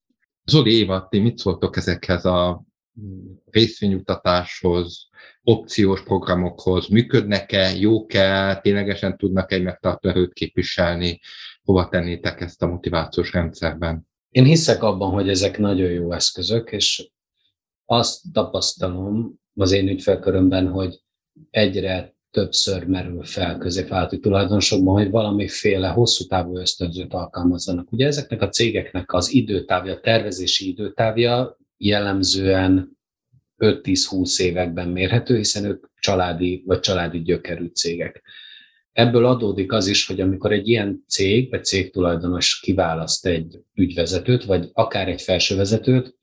Zoli 0.52 0.74
Éva, 0.74 1.08
ti 1.10 1.20
mit 1.20 1.38
szóltok 1.38 1.78
ezekhez 1.78 2.26
a 2.26 2.64
részvényutatáshoz, 3.52 5.08
opciós 5.44 6.04
programokhoz, 6.04 6.88
működnek-e, 6.88 7.76
jók-e, 7.76 8.60
ténylegesen 8.62 9.18
tudnak 9.18 9.52
egy 9.52 9.64
megtartó 9.64 10.10
erőt 10.10 10.34
képviselni, 10.34 11.20
hova 11.64 11.90
tennétek 11.90 12.42
ezt 12.42 12.62
a 12.62 12.68
motivációs 12.68 13.34
rendszerben? 13.34 14.08
Én 14.30 14.44
hiszek 14.44 14.84
abban, 14.84 15.12
hogy 15.12 15.30
ezek 15.30 15.58
nagyon 15.58 15.90
jó 15.92 16.12
eszközök, 16.12 16.72
és 16.72 17.10
azt 17.86 18.22
tapasztalom 18.34 19.40
az 19.56 19.72
én 19.72 19.88
ügyfelkörömben, 19.88 20.68
hogy 20.68 21.02
egyre 21.50 22.17
többször 22.38 22.84
merül 22.84 23.24
fel 23.24 23.58
középvállalati 23.58 24.20
tulajdonosokban, 24.20 24.94
hogy 24.94 25.10
valamiféle 25.10 25.88
hosszú 25.88 26.26
távú 26.26 26.58
ösztönzőt 26.58 27.14
alkalmazzanak. 27.14 27.92
Ugye 27.92 28.06
ezeknek 28.06 28.42
a 28.42 28.50
cégeknek 28.50 29.14
az 29.14 29.34
időtávja, 29.34 30.00
tervezési 30.00 30.70
időtávja 30.70 31.58
jellemzően 31.78 32.98
5-10-20 33.58 34.42
években 34.42 34.88
mérhető, 34.88 35.36
hiszen 35.36 35.66
ők 35.66 35.86
családi 36.00 36.64
vagy 36.66 36.80
családi 36.80 37.22
gyökerű 37.22 37.66
cégek. 37.66 38.24
Ebből 38.92 39.26
adódik 39.26 39.72
az 39.72 39.88
is, 39.88 40.06
hogy 40.06 40.22
amikor 40.22 40.52
egy 40.52 40.68
ilyen 40.68 41.04
cég 41.08 41.50
vagy 41.50 41.64
cégtulajdonos 41.64 42.60
kiválaszt 42.60 43.26
egy 43.26 43.60
ügyvezetőt, 43.74 44.44
vagy 44.44 44.70
akár 44.74 45.08
egy 45.08 45.22
felsővezetőt, 45.22 46.16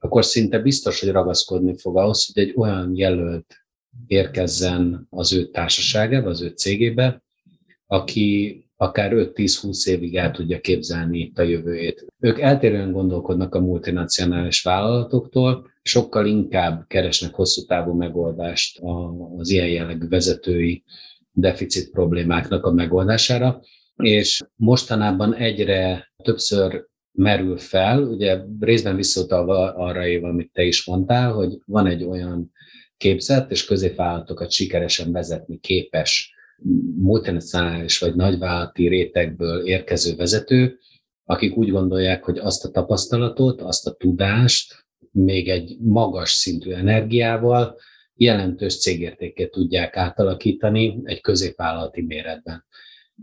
akkor 0.00 0.24
szinte 0.24 0.58
biztos, 0.58 1.00
hogy 1.00 1.10
ragaszkodni 1.10 1.78
fog 1.78 1.98
ahhoz, 1.98 2.32
hogy 2.32 2.42
egy 2.42 2.52
olyan 2.56 2.92
jelölt 2.94 3.61
érkezzen 4.06 5.06
az 5.10 5.32
ő 5.32 5.46
társaságába, 5.50 6.28
az 6.28 6.42
ő 6.42 6.48
cégébe, 6.48 7.22
aki 7.86 8.56
akár 8.76 9.12
5-10-20 9.14 9.88
évig 9.88 10.16
el 10.16 10.30
tudja 10.30 10.60
képzelni 10.60 11.18
itt 11.18 11.38
a 11.38 11.42
jövőjét. 11.42 12.06
Ők 12.18 12.40
eltérően 12.40 12.92
gondolkodnak 12.92 13.54
a 13.54 13.60
multinacionális 13.60 14.62
vállalatoktól, 14.62 15.70
sokkal 15.82 16.26
inkább 16.26 16.84
keresnek 16.86 17.34
hosszú 17.34 17.62
távú 17.66 17.94
megoldást 17.94 18.80
az 19.38 19.50
ilyen 19.50 19.68
jellegű 19.68 20.08
vezetői 20.08 20.82
deficit 21.32 21.90
problémáknak 21.90 22.64
a 22.64 22.72
megoldására, 22.72 23.60
és 23.96 24.42
mostanában 24.56 25.34
egyre 25.34 26.12
többször 26.22 26.86
merül 27.12 27.56
fel, 27.58 28.02
ugye 28.02 28.40
részben 28.60 28.96
visszautalva 28.96 29.74
arra 29.74 30.06
év, 30.06 30.24
amit 30.24 30.52
te 30.52 30.62
is 30.62 30.86
mondtál, 30.86 31.32
hogy 31.32 31.58
van 31.66 31.86
egy 31.86 32.04
olyan 32.04 32.52
képzett 33.02 33.50
és 33.50 33.64
középvállalatokat 33.64 34.50
sikeresen 34.50 35.12
vezetni 35.12 35.58
képes 35.58 36.34
multinacionális 36.96 37.98
vagy 37.98 38.14
nagyvállalati 38.14 38.88
rétegből 38.88 39.66
érkező 39.66 40.16
vezető, 40.16 40.78
akik 41.24 41.56
úgy 41.56 41.70
gondolják, 41.70 42.24
hogy 42.24 42.38
azt 42.38 42.64
a 42.64 42.70
tapasztalatot, 42.70 43.60
azt 43.60 43.86
a 43.86 43.92
tudást 43.92 44.86
még 45.10 45.48
egy 45.48 45.76
magas 45.80 46.30
szintű 46.30 46.72
energiával 46.72 47.78
jelentős 48.14 48.80
cégértéket 48.80 49.50
tudják 49.50 49.96
átalakítani 49.96 51.00
egy 51.04 51.20
középvállalati 51.20 52.02
méretben. 52.02 52.64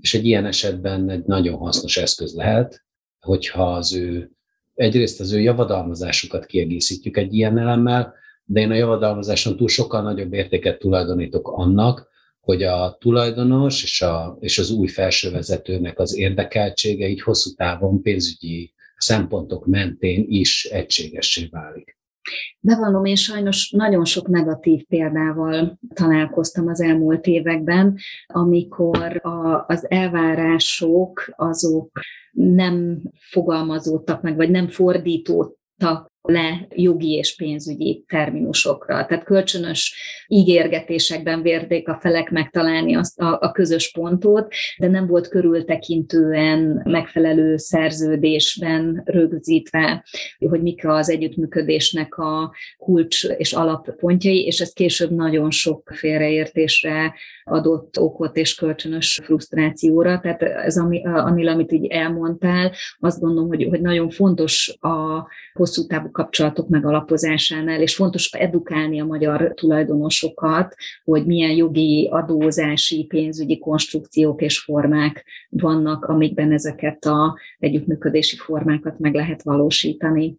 És 0.01 0.13
egy 0.13 0.25
ilyen 0.25 0.45
esetben 0.45 1.09
egy 1.09 1.23
nagyon 1.25 1.57
hasznos 1.57 1.97
eszköz 1.97 2.33
lehet, 2.35 2.83
hogyha 3.19 3.73
az 3.73 3.95
ő 3.95 4.31
egyrészt 4.75 5.19
az 5.19 5.31
ő 5.31 5.39
javadalmazásukat 5.41 6.45
kiegészítjük 6.45 7.17
egy 7.17 7.33
ilyen 7.33 7.57
elemmel, 7.57 8.17
de 8.51 8.59
én 8.59 8.71
a 8.71 8.75
javadalmazáson 8.75 9.57
túl 9.57 9.67
sokkal 9.67 10.01
nagyobb 10.01 10.33
értéket 10.33 10.79
tulajdonítok 10.79 11.47
annak, 11.47 12.07
hogy 12.39 12.63
a 12.63 12.97
tulajdonos 12.99 13.83
és, 13.83 14.01
a, 14.01 14.37
és 14.39 14.59
az 14.59 14.71
új 14.71 14.87
felsővezetőnek 14.87 15.99
az 15.99 16.17
érdekeltsége 16.17 17.07
így 17.07 17.21
hosszú 17.21 17.53
távon 17.55 18.01
pénzügyi 18.01 18.73
szempontok 18.95 19.65
mentén 19.65 20.25
is 20.27 20.65
egységessé 20.65 21.47
válik. 21.51 21.97
Bevallom, 22.59 23.05
én 23.05 23.15
sajnos 23.15 23.71
nagyon 23.71 24.05
sok 24.05 24.27
negatív 24.27 24.85
példával 24.85 25.79
találkoztam 25.93 26.67
az 26.67 26.81
elmúlt 26.81 27.25
években, 27.25 27.97
amikor 28.27 29.25
a, 29.25 29.65
az 29.67 29.89
elvárások 29.89 31.33
azok 31.35 31.99
nem 32.31 33.01
fogalmazódtak 33.19 34.21
meg, 34.21 34.35
vagy 34.35 34.49
nem 34.49 34.67
fordítódtak 34.67 36.08
le 36.29 36.67
jogi 36.75 37.11
és 37.11 37.35
pénzügyi 37.35 38.03
terminusokra. 38.07 39.05
Tehát 39.05 39.23
kölcsönös 39.23 39.95
ígérgetésekben 40.27 41.41
vérték 41.41 41.87
a 41.87 41.97
felek 42.01 42.29
megtalálni 42.29 42.95
azt 42.95 43.19
a, 43.19 43.37
a 43.41 43.51
közös 43.51 43.91
pontot, 43.91 44.53
de 44.77 44.87
nem 44.87 45.07
volt 45.07 45.27
körültekintően 45.27 46.81
megfelelő 46.83 47.57
szerződésben 47.57 49.01
rögzítve, 49.05 50.05
hogy 50.49 50.61
mik 50.61 50.87
az 50.87 51.09
együttműködésnek 51.09 52.17
a 52.17 52.53
kulcs 52.77 53.23
és 53.23 53.53
alappontjai, 53.53 54.45
és 54.45 54.59
ez 54.59 54.73
később 54.73 55.11
nagyon 55.11 55.51
sok 55.51 55.91
félreértésre 55.95 57.13
adott 57.49 57.99
okot 57.99 58.37
és 58.37 58.55
kölcsönös 58.55 59.19
frusztrációra. 59.23 60.19
Tehát 60.19 60.41
ez, 60.41 60.77
ami, 60.77 61.05
Anil, 61.05 61.47
amit 61.47 61.71
így 61.71 61.85
elmondtál, 61.85 62.71
azt 62.99 63.19
gondolom, 63.19 63.47
hogy, 63.47 63.67
hogy 63.69 63.81
nagyon 63.81 64.09
fontos 64.09 64.77
a 64.79 65.27
hosszú 65.53 65.85
távú 65.85 66.11
kapcsolatok 66.11 66.69
megalapozásánál, 66.69 67.81
és 67.81 67.95
fontos 67.95 68.31
edukálni 68.31 68.99
a 69.01 69.05
magyar 69.05 69.53
tulajdonosokat, 69.53 70.75
hogy 71.03 71.25
milyen 71.25 71.51
jogi, 71.51 72.09
adózási, 72.11 73.05
pénzügyi 73.05 73.59
konstrukciók 73.59 74.41
és 74.41 74.59
formák 74.59 75.25
vannak, 75.49 76.05
amikben 76.05 76.51
ezeket 76.51 77.05
a 77.05 77.37
együttműködési 77.59 78.37
formákat 78.37 78.99
meg 78.99 79.13
lehet 79.13 79.43
valósítani. 79.43 80.37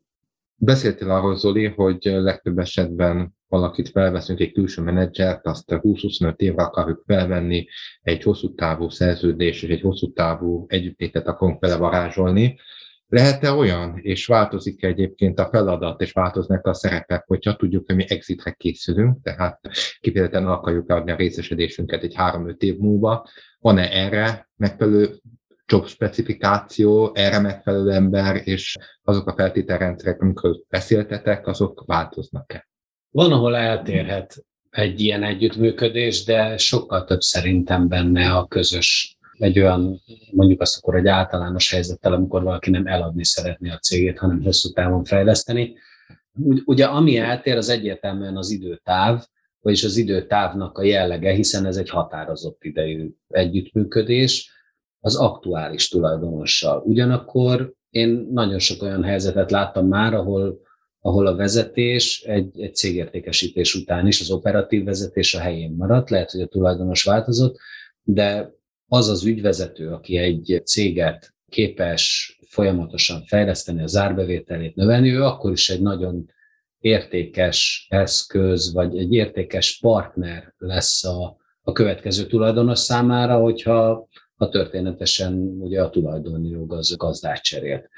Beszéltél 0.63 1.11
arról, 1.11 1.37
Zoli, 1.37 1.67
hogy 1.67 1.99
legtöbb 2.03 2.59
esetben 2.59 3.35
valakit 3.49 3.89
felveszünk, 3.89 4.41
egy 4.41 4.53
külső 4.53 4.83
menedzsert, 4.83 5.47
azt 5.47 5.65
20-25 5.67 6.37
évre 6.37 6.63
akarjuk 6.63 7.03
felvenni, 7.07 7.67
egy 8.03 8.23
hosszú 8.23 8.55
távú 8.55 8.89
szerződés 8.89 9.63
és 9.63 9.71
egy 9.71 9.81
hosszú 9.81 10.13
távú 10.13 10.65
együttétet 10.69 11.27
akarunk 11.27 11.61
vele 11.61 11.77
varázsolni, 11.77 12.59
lehet-e 13.07 13.53
olyan, 13.53 13.99
és 14.03 14.27
változik 14.27 14.83
-e 14.83 14.87
egyébként 14.87 15.39
a 15.39 15.49
feladat, 15.53 16.01
és 16.01 16.13
változnak 16.13 16.67
a 16.67 16.75
szerepek, 16.75 17.25
hogyha 17.27 17.57
tudjuk, 17.57 17.87
hogy 17.87 17.97
mi 17.97 18.05
exitre 18.09 18.51
készülünk, 18.51 19.23
tehát 19.23 19.61
kifejezetten 20.01 20.47
akarjuk 20.47 20.91
adni 20.91 21.11
a 21.11 21.17
részesedésünket 21.17 22.03
egy 22.03 22.15
3-5 22.19 22.61
év 22.63 22.77
múlva, 22.77 23.27
van-e 23.59 23.91
erre 23.91 24.51
megfelelő 24.57 25.21
jobb 25.71 25.87
specifikáció, 25.87 27.11
erre 27.15 27.39
megfelelő 27.39 27.91
ember, 27.91 28.41
és 28.45 28.77
azok 29.03 29.27
a 29.29 29.35
feltételrendszerek, 29.37 30.21
amikor 30.21 30.57
beszéltetek, 30.69 31.47
azok 31.47 31.85
változnak-e? 31.87 32.69
Van, 33.11 33.33
ahol 33.33 33.57
eltérhet 33.57 34.45
egy 34.71 35.01
ilyen 35.01 35.23
együttműködés, 35.23 36.25
de 36.25 36.57
sokkal 36.57 37.05
több 37.05 37.21
szerintem 37.21 37.89
benne 37.89 38.33
a 38.33 38.47
közös 38.47 39.19
egy 39.33 39.59
olyan, 39.59 40.03
mondjuk 40.33 40.61
azt 40.61 40.77
akkor 40.77 40.97
egy 40.97 41.07
általános 41.07 41.71
helyzettel, 41.71 42.13
amikor 42.13 42.43
valaki 42.43 42.71
nem 42.71 42.87
eladni 42.87 43.25
szeretné 43.25 43.71
a 43.71 43.79
cégét, 43.79 44.19
hanem 44.19 44.43
hosszú 44.43 44.73
távon 44.73 45.05
fejleszteni. 45.05 45.77
Ugye 46.65 46.85
ami 46.85 47.17
eltér, 47.17 47.57
az 47.57 47.69
egyértelműen 47.69 48.37
az 48.37 48.51
időtáv, 48.51 49.25
vagyis 49.61 49.85
az 49.85 49.97
időtávnak 49.97 50.79
a 50.79 50.83
jellege, 50.83 51.33
hiszen 51.33 51.67
ez 51.67 51.77
egy 51.77 51.91
határozott 51.91 52.65
idejű 52.65 53.11
együttműködés 53.29 54.51
az 55.01 55.17
aktuális 55.17 55.89
tulajdonossal. 55.89 56.83
Ugyanakkor 56.87 57.73
én 57.91 58.29
nagyon 58.31 58.59
sok 58.59 58.83
olyan 58.83 59.03
helyzetet 59.03 59.51
láttam 59.51 59.87
már, 59.87 60.15
ahol 60.15 60.69
ahol 61.01 61.27
a 61.27 61.37
vezetés 61.37 62.23
egy, 62.23 62.61
egy 62.61 62.75
cégértékesítés 62.75 63.75
után 63.75 64.07
is, 64.07 64.21
az 64.21 64.31
operatív 64.31 64.85
vezetés 64.85 65.35
a 65.35 65.41
helyén 65.41 65.75
maradt, 65.77 66.11
lehet, 66.11 66.31
hogy 66.31 66.41
a 66.41 66.47
tulajdonos 66.47 67.05
változott, 67.05 67.57
de 68.03 68.53
az 68.87 69.09
az 69.09 69.25
ügyvezető, 69.25 69.89
aki 69.89 70.17
egy 70.17 70.63
céget 70.65 71.35
képes 71.49 72.39
folyamatosan 72.47 73.25
fejleszteni, 73.25 73.83
a 73.83 73.87
zárbevételét 73.87 74.75
növelni, 74.75 75.11
ő 75.11 75.23
akkor 75.23 75.53
is 75.53 75.71
egy 75.71 75.81
nagyon 75.81 76.31
értékes 76.79 77.87
eszköz, 77.89 78.73
vagy 78.73 78.99
egy 78.99 79.13
értékes 79.13 79.79
partner 79.79 80.55
lesz 80.59 81.05
a, 81.05 81.37
a 81.63 81.73
következő 81.73 82.27
tulajdonos 82.27 82.79
számára, 82.79 83.39
hogyha 83.39 84.09
ha 84.41 84.49
történetesen 84.49 85.33
ugye 85.59 85.83
a 85.83 85.91
tulajdoni 85.91 86.49
jog 86.49 86.73
az 86.73 86.97
gazdát 86.97 87.43
cserélt. 87.43 87.89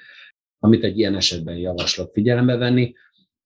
Amit 0.59 0.85
egy 0.85 0.98
ilyen 0.98 1.14
esetben 1.14 1.57
javaslok 1.57 2.12
figyelembe 2.12 2.57
venni, 2.57 2.92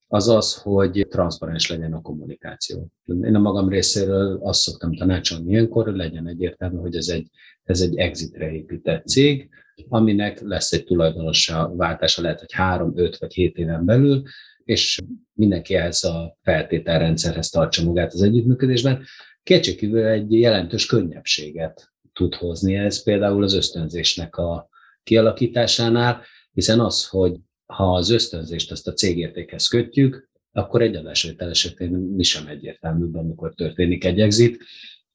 az 0.09 0.29
az, 0.29 0.63
hogy 0.63 1.07
transzparens 1.11 1.69
legyen 1.69 1.93
a 1.93 2.01
kommunikáció. 2.01 2.89
Én 3.05 3.35
a 3.35 3.39
magam 3.39 3.69
részéről 3.69 4.39
azt 4.43 4.61
szoktam 4.61 4.97
tanácsolni 4.97 5.51
ilyenkor, 5.51 5.85
hogy 5.85 5.97
legyen 5.97 6.27
egyértelmű, 6.27 6.77
hogy 6.77 6.97
ez 6.97 7.09
egy, 7.09 7.29
ez 7.63 7.81
egy 7.81 7.97
exitre 7.97 8.53
épített 8.53 9.07
cég, 9.07 9.49
aminek 9.89 10.41
lesz 10.41 10.73
egy 10.73 10.85
tulajdonosa 10.85 11.73
váltása, 11.77 12.23
lehet, 12.23 12.41
hogy 12.41 12.53
három, 12.53 12.93
öt 12.95 13.19
vagy 13.19 13.35
hét 13.35 13.57
éven 13.57 13.85
belül, 13.85 14.23
és 14.65 15.01
mindenki 15.33 15.75
ehhez 15.75 16.05
a 16.05 16.37
feltételrendszerhez 16.43 17.49
tartsa 17.49 17.85
magát 17.85 18.13
az 18.13 18.23
együttműködésben. 18.23 19.05
Kétségkívül 19.43 20.05
egy 20.05 20.33
jelentős 20.33 20.87
könnyebbséget 20.87 21.95
tud 22.17 22.35
hozni. 22.35 22.75
Ez 22.75 23.03
például 23.03 23.43
az 23.43 23.55
ösztönzésnek 23.55 24.37
a 24.37 24.69
kialakításánál, 25.03 26.23
hiszen 26.53 26.81
az, 26.81 27.09
hogy 27.09 27.37
ha 27.67 27.95
az 27.95 28.11
ösztönzést 28.11 28.71
ezt 28.71 28.89
a 28.89 28.93
cégértékhez 28.93 29.67
kötjük, 29.67 30.29
akkor 30.53 30.83
egy 30.83 30.97
adásvétel 30.97 31.49
esetén 31.49 31.91
mi 31.91 32.23
sem 32.23 32.47
egyértelmű, 32.47 33.11
amikor 33.13 33.55
történik 33.55 34.05
egy 34.05 34.21
exit, 34.21 34.63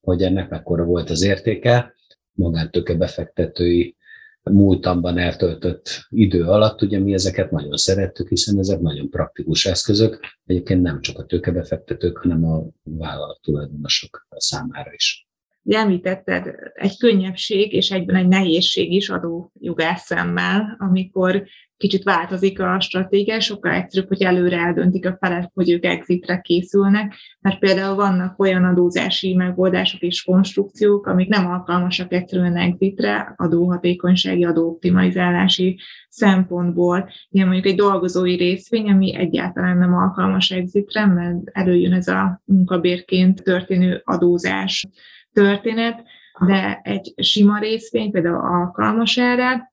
hogy 0.01 0.23
ennek 0.23 0.49
mekkora 0.49 0.83
volt 0.83 1.09
az 1.09 1.21
értéke, 1.21 1.95
magántőke 2.31 2.95
befektetői 2.95 3.95
múltamban 4.43 5.17
eltöltött 5.17 6.05
idő 6.09 6.43
alatt, 6.43 6.81
ugye 6.81 6.99
mi 6.99 7.13
ezeket 7.13 7.51
nagyon 7.51 7.77
szerettük, 7.77 8.27
hiszen 8.27 8.59
ezek 8.59 8.79
nagyon 8.79 9.09
praktikus 9.09 9.65
eszközök, 9.65 10.19
egyébként 10.45 10.81
nem 10.81 11.01
csak 11.01 11.17
a 11.17 11.25
tőkebefektetők, 11.25 12.17
hanem 12.17 12.45
a 12.45 12.65
vállalat 12.83 13.41
tulajdonosok 13.41 14.27
számára 14.29 14.93
is. 14.93 15.30
Említetted 15.69 16.55
egy 16.73 16.97
könnyebbség 16.97 17.73
és 17.73 17.91
egyben 17.91 18.15
egy 18.15 18.27
nehézség 18.27 18.91
is 18.91 19.09
adó 19.09 19.51
jogászemmel, 19.59 20.75
amikor 20.79 21.43
kicsit 21.81 22.03
változik 22.03 22.59
a 22.59 22.79
stratégia, 22.79 23.39
sokkal 23.39 23.71
egyszerűbb, 23.71 24.07
hogy 24.07 24.21
előre 24.21 24.57
eldöntik 24.57 25.05
a 25.05 25.17
felek, 25.19 25.51
hogy 25.53 25.69
ők 25.69 25.85
exitre 25.85 26.41
készülnek, 26.41 27.15
mert 27.39 27.59
például 27.59 27.95
vannak 27.95 28.39
olyan 28.39 28.63
adózási 28.63 29.33
megoldások 29.35 30.01
és 30.01 30.23
konstrukciók, 30.23 31.07
amik 31.07 31.27
nem 31.27 31.45
alkalmasak 31.47 32.13
egyszerűen 32.13 32.57
exitre, 32.57 33.33
adóhatékonysági, 33.37 34.43
adóoptimalizálási 34.43 35.79
szempontból. 36.09 37.09
Ilyen 37.29 37.47
mondjuk 37.47 37.67
egy 37.67 37.79
dolgozói 37.79 38.35
részvény, 38.35 38.89
ami 38.89 39.15
egyáltalán 39.15 39.77
nem 39.77 39.93
alkalmas 39.93 40.51
exitre, 40.51 41.05
mert 41.05 41.37
előjön 41.51 41.93
ez 41.93 42.07
a 42.07 42.41
munkabérként 42.45 43.43
történő 43.43 44.01
adózás 44.03 44.87
történet, 45.33 46.03
de 46.45 46.79
egy 46.83 47.13
sima 47.15 47.59
részvény 47.59 48.11
például 48.11 48.35
alkalmas 48.35 49.17
erre, 49.17 49.71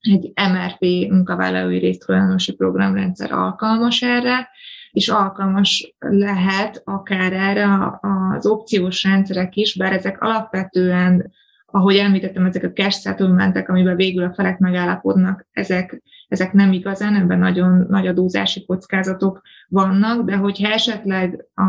egy 0.00 0.32
MRP 0.34 1.10
munkavállalói 1.10 1.78
résztulajdonosi 1.78 2.52
programrendszer 2.54 3.32
alkalmas 3.32 4.02
erre, 4.02 4.48
és 4.90 5.08
alkalmas 5.08 5.94
lehet 5.98 6.82
akár 6.84 7.32
erre 7.32 7.98
az 8.00 8.46
opciós 8.46 9.02
rendszerek 9.02 9.56
is, 9.56 9.76
bár 9.76 9.92
ezek 9.92 10.20
alapvetően, 10.20 11.32
ahogy 11.66 11.96
említettem, 11.96 12.44
ezek 12.44 12.64
a 12.64 12.72
cash 12.72 13.00
settlementek, 13.00 13.68
amiben 13.68 13.96
végül 13.96 14.24
a 14.24 14.34
felek 14.34 14.58
megállapodnak, 14.58 15.46
ezek, 15.52 16.02
ezek 16.28 16.52
nem 16.52 16.72
igazán, 16.72 17.14
ebben 17.14 17.38
nagyon 17.38 17.86
nagy 17.88 18.06
adózási 18.06 18.64
kockázatok 18.64 19.40
vannak, 19.68 20.24
de 20.24 20.36
hogyha 20.36 20.72
esetleg 20.72 21.44
a 21.54 21.64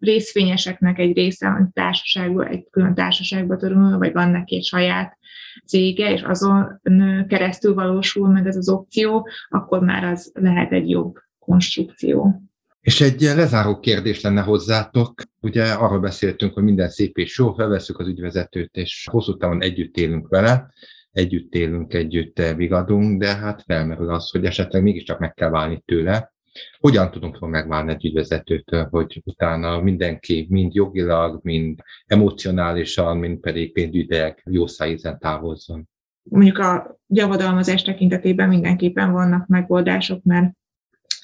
részvényeseknek 0.00 0.98
egy 0.98 1.16
része 1.16 1.48
a 1.48 1.70
társaságban, 1.72 2.46
egy 2.46 2.66
külön 2.70 2.94
társaságba 2.94 3.56
törül, 3.56 3.98
vagy 3.98 4.12
van 4.12 4.30
neki 4.30 4.56
egy 4.56 4.64
saját 4.64 5.18
cége, 5.66 6.12
és 6.12 6.22
azon 6.22 6.80
keresztül 7.28 7.74
valósul 7.74 8.28
meg 8.28 8.46
ez 8.46 8.56
az 8.56 8.68
opció, 8.68 9.28
akkor 9.48 9.80
már 9.80 10.04
az 10.04 10.30
lehet 10.34 10.72
egy 10.72 10.90
jobb 10.90 11.16
konstrukció. 11.38 12.42
És 12.80 13.00
egy 13.00 13.20
lezáró 13.20 13.78
kérdés 13.78 14.20
lenne 14.20 14.40
hozzátok. 14.40 15.22
Ugye 15.40 15.64
arról 15.64 16.00
beszéltünk, 16.00 16.54
hogy 16.54 16.62
minden 16.62 16.88
szép 16.88 17.18
és 17.18 17.38
jó, 17.38 17.52
felveszünk 17.52 17.98
az 17.98 18.06
ügyvezetőt, 18.06 18.76
és 18.76 19.08
hosszú 19.10 19.36
távon 19.36 19.62
együtt 19.62 19.96
élünk 19.96 20.28
vele, 20.28 20.72
együtt 21.10 21.54
élünk, 21.54 21.94
együtt 21.94 22.42
vigadunk, 22.56 23.20
de 23.20 23.34
hát 23.34 23.62
felmerül 23.62 24.10
az, 24.10 24.30
hogy 24.30 24.44
esetleg 24.44 24.82
mégiscsak 24.82 25.18
meg 25.18 25.34
kell 25.34 25.50
válni 25.50 25.82
tőle, 25.84 26.32
hogyan 26.78 27.10
tudunk 27.10 27.38
megválni 27.38 27.92
egy 27.92 28.04
ügyvezetőtől, 28.04 28.88
hogy 28.90 29.22
utána 29.24 29.80
mindenki 29.80 30.46
mind 30.50 30.74
jogilag, 30.74 31.40
mind 31.42 31.78
emocionálisan, 32.06 33.16
mind 33.16 33.38
pedig 33.38 33.72
pénzügyileg 33.72 34.42
jó 34.50 34.66
szájízen 34.66 35.18
távozzon? 35.18 35.88
Mondjuk 36.22 36.58
a 36.58 36.98
javadalmazás 37.06 37.82
tekintetében 37.82 38.48
mindenképpen 38.48 39.12
vannak 39.12 39.46
megoldások, 39.46 40.22
mert 40.22 40.54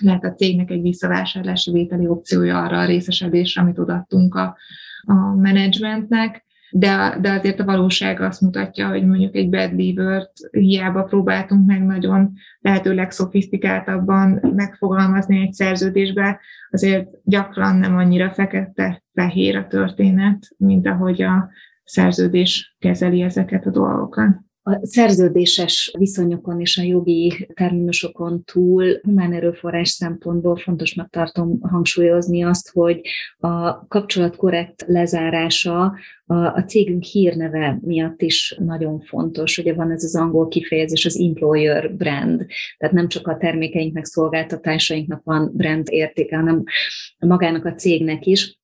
lehet 0.02 0.24
a 0.24 0.34
cégnek 0.34 0.70
egy 0.70 0.82
visszavásárlási 0.82 1.70
vételi 1.70 2.06
opciója 2.06 2.62
arra 2.62 2.78
a 2.78 2.86
részesedésre, 2.86 3.60
amit 3.62 3.78
odaadtunk 3.78 4.34
a, 4.34 4.56
a 5.06 5.14
menedzsmentnek, 5.34 6.45
de, 6.70 7.18
de 7.20 7.32
azért 7.32 7.60
a 7.60 7.64
valóság 7.64 8.20
azt 8.20 8.40
mutatja, 8.40 8.88
hogy 8.88 9.06
mondjuk 9.06 9.34
egy 9.34 9.48
bad 9.48 9.78
lever 9.78 10.30
hiába 10.50 11.02
próbáltunk 11.02 11.66
meg 11.66 11.84
nagyon 11.84 12.32
lehetőleg 12.60 13.10
szofisztikáltabban 13.10 14.40
megfogalmazni 14.54 15.40
egy 15.40 15.52
szerződésbe, 15.52 16.40
azért 16.70 17.08
gyakran 17.24 17.76
nem 17.76 17.96
annyira 17.96 18.30
fekete-fehér 18.30 19.56
a 19.56 19.66
történet, 19.66 20.48
mint 20.56 20.86
ahogy 20.86 21.22
a 21.22 21.48
szerződés 21.84 22.76
kezeli 22.78 23.22
ezeket 23.22 23.66
a 23.66 23.70
dolgokat. 23.70 24.45
A 24.68 24.78
szerződéses 24.82 25.94
viszonyokon 25.98 26.60
és 26.60 26.78
a 26.78 26.82
jogi 26.82 27.48
terminusokon 27.54 28.44
túl 28.44 29.00
humán 29.02 29.32
erőforrás 29.32 29.88
szempontból 29.88 30.56
fontosnak 30.56 31.10
tartom 31.10 31.60
hangsúlyozni 31.60 32.44
azt, 32.44 32.70
hogy 32.70 33.00
a 33.38 33.86
kapcsolat 33.86 34.36
korrekt 34.36 34.84
lezárása 34.86 35.94
a, 36.26 36.60
cégünk 36.60 37.02
hírneve 37.02 37.78
miatt 37.82 38.22
is 38.22 38.56
nagyon 38.58 39.00
fontos. 39.00 39.58
Ugye 39.58 39.74
van 39.74 39.90
ez 39.90 40.04
az 40.04 40.16
angol 40.16 40.48
kifejezés, 40.48 41.06
az 41.06 41.20
employer 41.20 41.94
brand, 41.94 42.46
tehát 42.78 42.94
nem 42.94 43.08
csak 43.08 43.28
a 43.28 43.36
termékeinknek, 43.36 44.04
szolgáltatásainknak 44.04 45.24
van 45.24 45.50
brand 45.54 45.86
értéke, 45.90 46.36
hanem 46.36 46.62
magának 47.18 47.64
a 47.64 47.74
cégnek 47.74 48.26
is. 48.26 48.58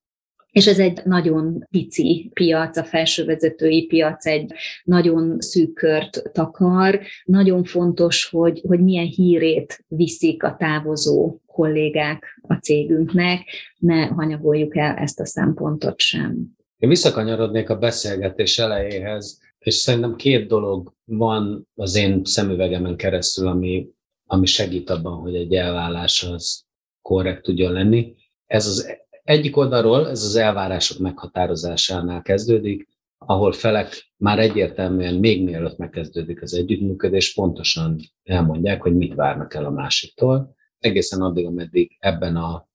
És 0.52 0.66
ez 0.66 0.78
egy 0.78 1.00
nagyon 1.04 1.66
pici 1.70 2.30
piac, 2.34 2.76
a 2.76 2.84
felsővezetői 2.84 3.86
piac 3.86 4.26
egy 4.26 4.52
nagyon 4.84 5.40
szűk 5.40 5.86
takar. 6.32 7.00
Nagyon 7.24 7.64
fontos, 7.64 8.28
hogy, 8.28 8.62
hogy 8.68 8.80
milyen 8.80 9.06
hírét 9.06 9.84
viszik 9.88 10.42
a 10.42 10.56
távozó 10.58 11.40
kollégák 11.46 12.40
a 12.48 12.54
cégünknek, 12.54 13.44
ne 13.78 14.06
hanyagoljuk 14.06 14.76
el 14.76 14.96
ezt 14.96 15.20
a 15.20 15.26
szempontot 15.26 16.00
sem. 16.00 16.36
Én 16.78 16.88
visszakanyarodnék 16.88 17.70
a 17.70 17.78
beszélgetés 17.78 18.58
elejéhez, 18.58 19.40
és 19.58 19.74
szerintem 19.74 20.16
két 20.16 20.46
dolog 20.46 20.94
van 21.04 21.68
az 21.74 21.96
én 21.96 22.24
szemüvegemen 22.24 22.96
keresztül, 22.96 23.46
ami, 23.46 23.88
ami 24.26 24.46
segít 24.46 24.90
abban, 24.90 25.12
hogy 25.12 25.34
egy 25.34 25.54
elvállás 25.54 26.22
az 26.22 26.64
korrekt 27.02 27.42
tudjon 27.42 27.72
lenni. 27.72 28.14
Ez 28.46 28.66
az 28.66 29.01
egyik 29.22 29.56
oldalról 29.56 30.08
ez 30.08 30.24
az 30.24 30.36
elvárások 30.36 30.98
meghatározásánál 30.98 32.22
kezdődik, 32.22 32.88
ahol 33.18 33.52
felek 33.52 34.12
már 34.16 34.38
egyértelműen 34.38 35.14
még 35.14 35.44
mielőtt 35.44 35.76
megkezdődik 35.76 36.42
az 36.42 36.54
együttműködés, 36.54 37.34
pontosan 37.34 38.00
elmondják, 38.22 38.82
hogy 38.82 38.96
mit 38.96 39.14
várnak 39.14 39.54
el 39.54 39.64
a 39.64 39.70
másiktól, 39.70 40.54
egészen 40.78 41.20
addig, 41.20 41.46
ameddig 41.46 41.96
ebben 41.98 42.36
a, 42.36 42.68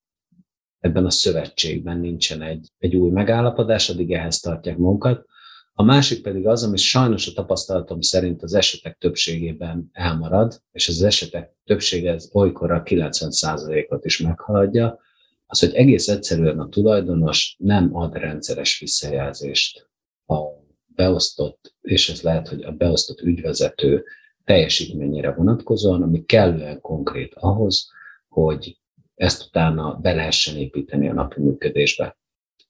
ebben 0.80 1.06
a 1.06 1.10
szövetségben 1.10 2.00
nincsen 2.00 2.42
egy, 2.42 2.68
egy 2.78 2.96
új 2.96 3.10
megállapodás, 3.10 3.90
addig 3.90 4.14
ehhez 4.14 4.40
tartják 4.40 4.78
magukat. 4.78 5.26
A 5.74 5.84
másik 5.84 6.22
pedig 6.22 6.48
az, 6.48 6.64
ami 6.64 6.78
sajnos 6.78 7.28
a 7.28 7.32
tapasztalatom 7.32 8.02
szerint 8.02 8.44
az 8.44 8.54
esetek 8.54 8.98
többségében 8.98 9.90
elmarad, 9.92 10.62
és 10.72 10.88
az 10.88 11.04
esetek 11.04 11.56
többsége 11.66 12.12
ez 12.12 12.30
olykor 12.34 12.72
a 12.72 12.84
90%-ot 12.84 14.06
is 14.06 14.20
meghaladja, 14.20 15.00
az, 15.48 15.60
hogy 15.60 15.74
egész 15.74 16.08
egyszerűen 16.08 16.60
a 16.60 16.70
tulajdonos 16.70 17.56
nem 17.60 17.96
ad 17.96 18.16
rendszeres 18.16 18.80
visszajelzést 18.80 19.90
a 20.26 20.42
beosztott, 20.86 21.76
és 21.82 22.10
ez 22.10 22.22
lehet, 22.22 22.48
hogy 22.48 22.64
a 22.64 22.72
beosztott 22.72 23.22
ügyvezető 23.22 24.04
teljesítményére 24.44 25.34
vonatkozóan, 25.34 26.02
ami 26.02 26.26
kellően 26.26 26.82
konkrét 26.82 27.34
ahhoz, 27.36 27.92
hogy 28.28 28.80
ezt 29.16 29.46
utána 29.48 29.94
be 30.02 30.14
lehessen 30.14 30.58
építeni 30.58 31.10
a 31.10 31.14
napi 31.14 31.42
működésbe. 31.42 32.18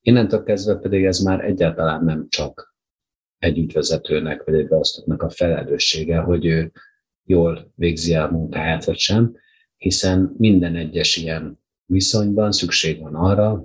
Innentől 0.00 0.42
kezdve 0.42 0.76
pedig 0.76 1.04
ez 1.04 1.18
már 1.18 1.44
egyáltalán 1.44 2.04
nem 2.04 2.26
csak 2.28 2.76
egy 3.38 3.58
ügyvezetőnek 3.58 4.44
vagy 4.44 4.54
egy 4.54 4.68
beosztottnak 4.68 5.22
a 5.22 5.30
felelőssége, 5.30 6.18
hogy 6.18 6.46
ő 6.46 6.72
jól 7.24 7.72
végzi 7.74 8.14
el 8.14 8.26
a 8.26 8.30
munkáját, 8.30 8.84
vagy 8.84 8.98
sem, 8.98 9.36
hiszen 9.76 10.34
minden 10.36 10.76
egyes 10.76 11.16
ilyen 11.16 11.58
viszonyban 11.88 12.52
szükség 12.52 13.00
van 13.00 13.14
arra, 13.14 13.64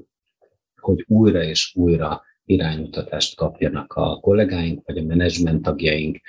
hogy 0.80 1.06
újra 1.08 1.44
és 1.44 1.76
újra 1.76 2.22
iránymutatást 2.46 3.36
kapjanak 3.36 3.94
a 3.94 4.20
kollégáink, 4.20 4.86
vagy 4.86 4.98
a 4.98 5.04
menedzsment 5.04 5.62
tagjaink, 5.62 6.20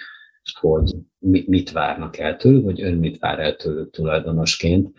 hogy 0.61 0.95
mit 1.47 1.71
várnak 1.71 2.19
el 2.19 2.37
tőlük, 2.37 2.65
vagy 2.65 2.83
ön 2.83 2.95
mit 2.95 3.19
vár 3.19 3.39
el 3.39 3.57
tőlük 3.57 3.91
tulajdonosként, 3.91 4.97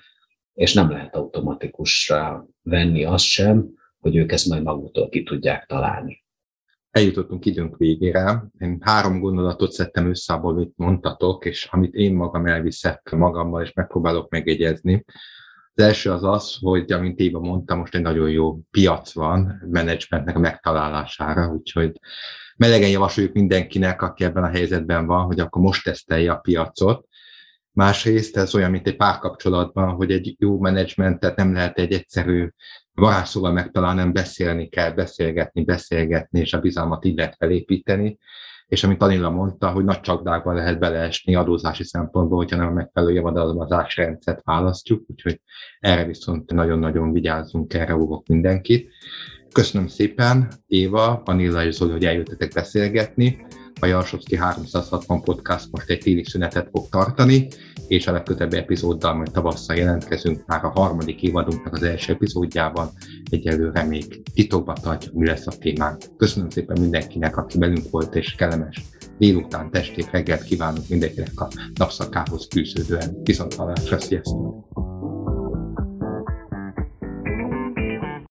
és 0.54 0.74
nem 0.74 0.92
lehet 0.92 1.16
automatikusra 1.16 2.48
venni 2.62 3.04
azt 3.04 3.26
sem, 3.26 3.70
hogy 4.00 4.16
ők 4.16 4.32
ezt 4.32 4.48
majd 4.48 4.64
maguktól 4.64 5.10
ki 5.10 5.24
tudják 5.24 5.66
találni. 5.66 6.24
Eljutottunk 6.92 7.46
időnk 7.46 7.78
végére. 7.78 8.44
Én 8.60 8.78
három 8.82 9.20
gondolatot 9.20 9.72
szedtem 9.72 10.10
össze 10.10 10.34
abból, 10.34 10.54
amit 10.54 10.74
mondtatok, 10.76 11.46
és 11.46 11.68
amit 11.72 11.94
én 11.94 12.16
magam 12.16 12.46
elviszek 12.46 13.12
magammal, 13.12 13.62
és 13.62 13.74
megpróbálok 13.74 14.30
megjegyezni. 14.30 15.06
Az 15.78 15.84
első 15.84 16.12
az 16.12 16.24
az, 16.24 16.58
hogy 16.62 16.92
amint 16.92 17.20
Éva 17.20 17.40
mondta, 17.40 17.76
most 17.76 17.96
egy 17.96 18.02
nagyon 18.02 18.30
jó 18.30 18.60
piac 18.72 19.14
van 19.14 19.62
menedzsmentnek 19.70 20.36
a 20.36 20.40
megtalálására, 20.40 21.48
úgyhogy 21.48 22.00
melegen 22.58 22.90
javasoljuk 22.90 23.34
mindenkinek, 23.34 24.02
aki 24.02 24.24
ebben 24.24 24.44
a 24.44 24.50
helyzetben 24.50 25.06
van, 25.06 25.26
hogy 25.26 25.40
akkor 25.40 25.62
most 25.62 25.84
tesztelje 25.84 26.32
a 26.32 26.38
piacot. 26.38 27.08
Másrészt 27.72 28.38
ez 28.38 28.56
olyan, 28.56 28.72
mint 28.72 28.88
egy 28.88 28.96
párkapcsolatban, 28.96 29.94
hogy 29.94 30.12
egy 30.12 30.36
jó 30.40 30.60
menedzsmentet 30.60 31.36
nem 31.36 31.54
lehet 31.54 31.78
egy 31.78 31.94
egyszerű 31.94 32.50
varázsszóval 32.94 33.52
megtalálni, 33.52 34.00
nem 34.00 34.14
beszélni 34.14 34.68
kell, 34.68 34.92
beszélgetni, 34.92 35.64
beszélgetni, 35.64 36.40
és 36.40 36.54
a 36.54 36.60
bizalmat 36.60 37.06
így 37.06 37.18
lehet 37.18 37.36
felépíteni. 37.38 38.18
És 38.68 38.84
amit 38.84 39.02
Anilla 39.02 39.30
mondta, 39.30 39.72
hogy 39.72 39.84
nagy 39.84 40.00
csapdákba 40.00 40.54
lehet 40.54 40.80
beleesni 40.80 41.36
adózási 41.36 41.84
szempontból, 41.84 42.38
hogyha 42.38 42.58
nem 42.58 42.68
a 42.68 42.72
megfelelő 42.72 43.14
javadalmazási 43.14 44.02
rendszert 44.02 44.42
választjuk, 44.44 45.04
úgyhogy 45.08 45.42
erre 45.80 46.06
viszont 46.06 46.52
nagyon-nagyon 46.52 47.12
vigyázzunk, 47.12 47.74
erre 47.74 47.96
óvok 47.96 48.28
mindenkit. 48.28 48.92
Köszönöm 49.52 49.88
szépen, 49.88 50.52
Éva, 50.68 51.22
Anilla 51.26 51.64
és 51.64 51.74
Zoli, 51.74 51.92
hogy 51.92 52.06
eljöttetek 52.06 52.54
beszélgetni. 52.54 53.46
A 53.82 53.86
Jarsovszki 53.86 54.38
360 54.38 55.22
podcast 55.22 55.72
most 55.72 55.90
egy 55.90 56.00
téli 56.00 56.24
szünetet 56.24 56.70
fog 56.72 56.90
tartani, 56.90 57.48
és 57.88 58.08
a 58.08 58.12
legközelebbi 58.12 58.58
epizóddal 58.58 59.14
majd 59.14 59.32
tavasszal 59.32 59.76
jelentkezünk 59.76 60.46
már 60.46 60.66
a 60.66 60.72
harmadik 60.76 61.22
évadunknak 61.22 61.74
az 61.74 61.84
első 61.84 62.14
epizódjában. 62.14 62.90
Egyelőre 63.30 63.84
még 63.84 64.22
titokban 64.34 64.76
tartjuk, 64.82 65.14
mi 65.14 65.26
lesz 65.26 65.48
a 65.48 65.52
témánk. 65.60 66.02
Köszönöm 66.18 66.50
szépen 66.50 66.80
mindenkinek, 66.80 67.38
aki 67.38 67.58
velünk 67.58 67.90
volt, 67.90 68.16
és 68.16 68.36
kellemes 68.36 68.84
délután, 69.18 69.72
testét, 69.72 70.12
reggelt 70.12 70.44
kívánunk 70.44 70.90
mindenkinek 70.90 71.40
a 71.40 71.48
napszakához 71.76 72.48
fűződően. 72.52 73.22
Viszont 73.24 73.54
hallásra, 73.54 74.00
sziasztok! 74.00 74.75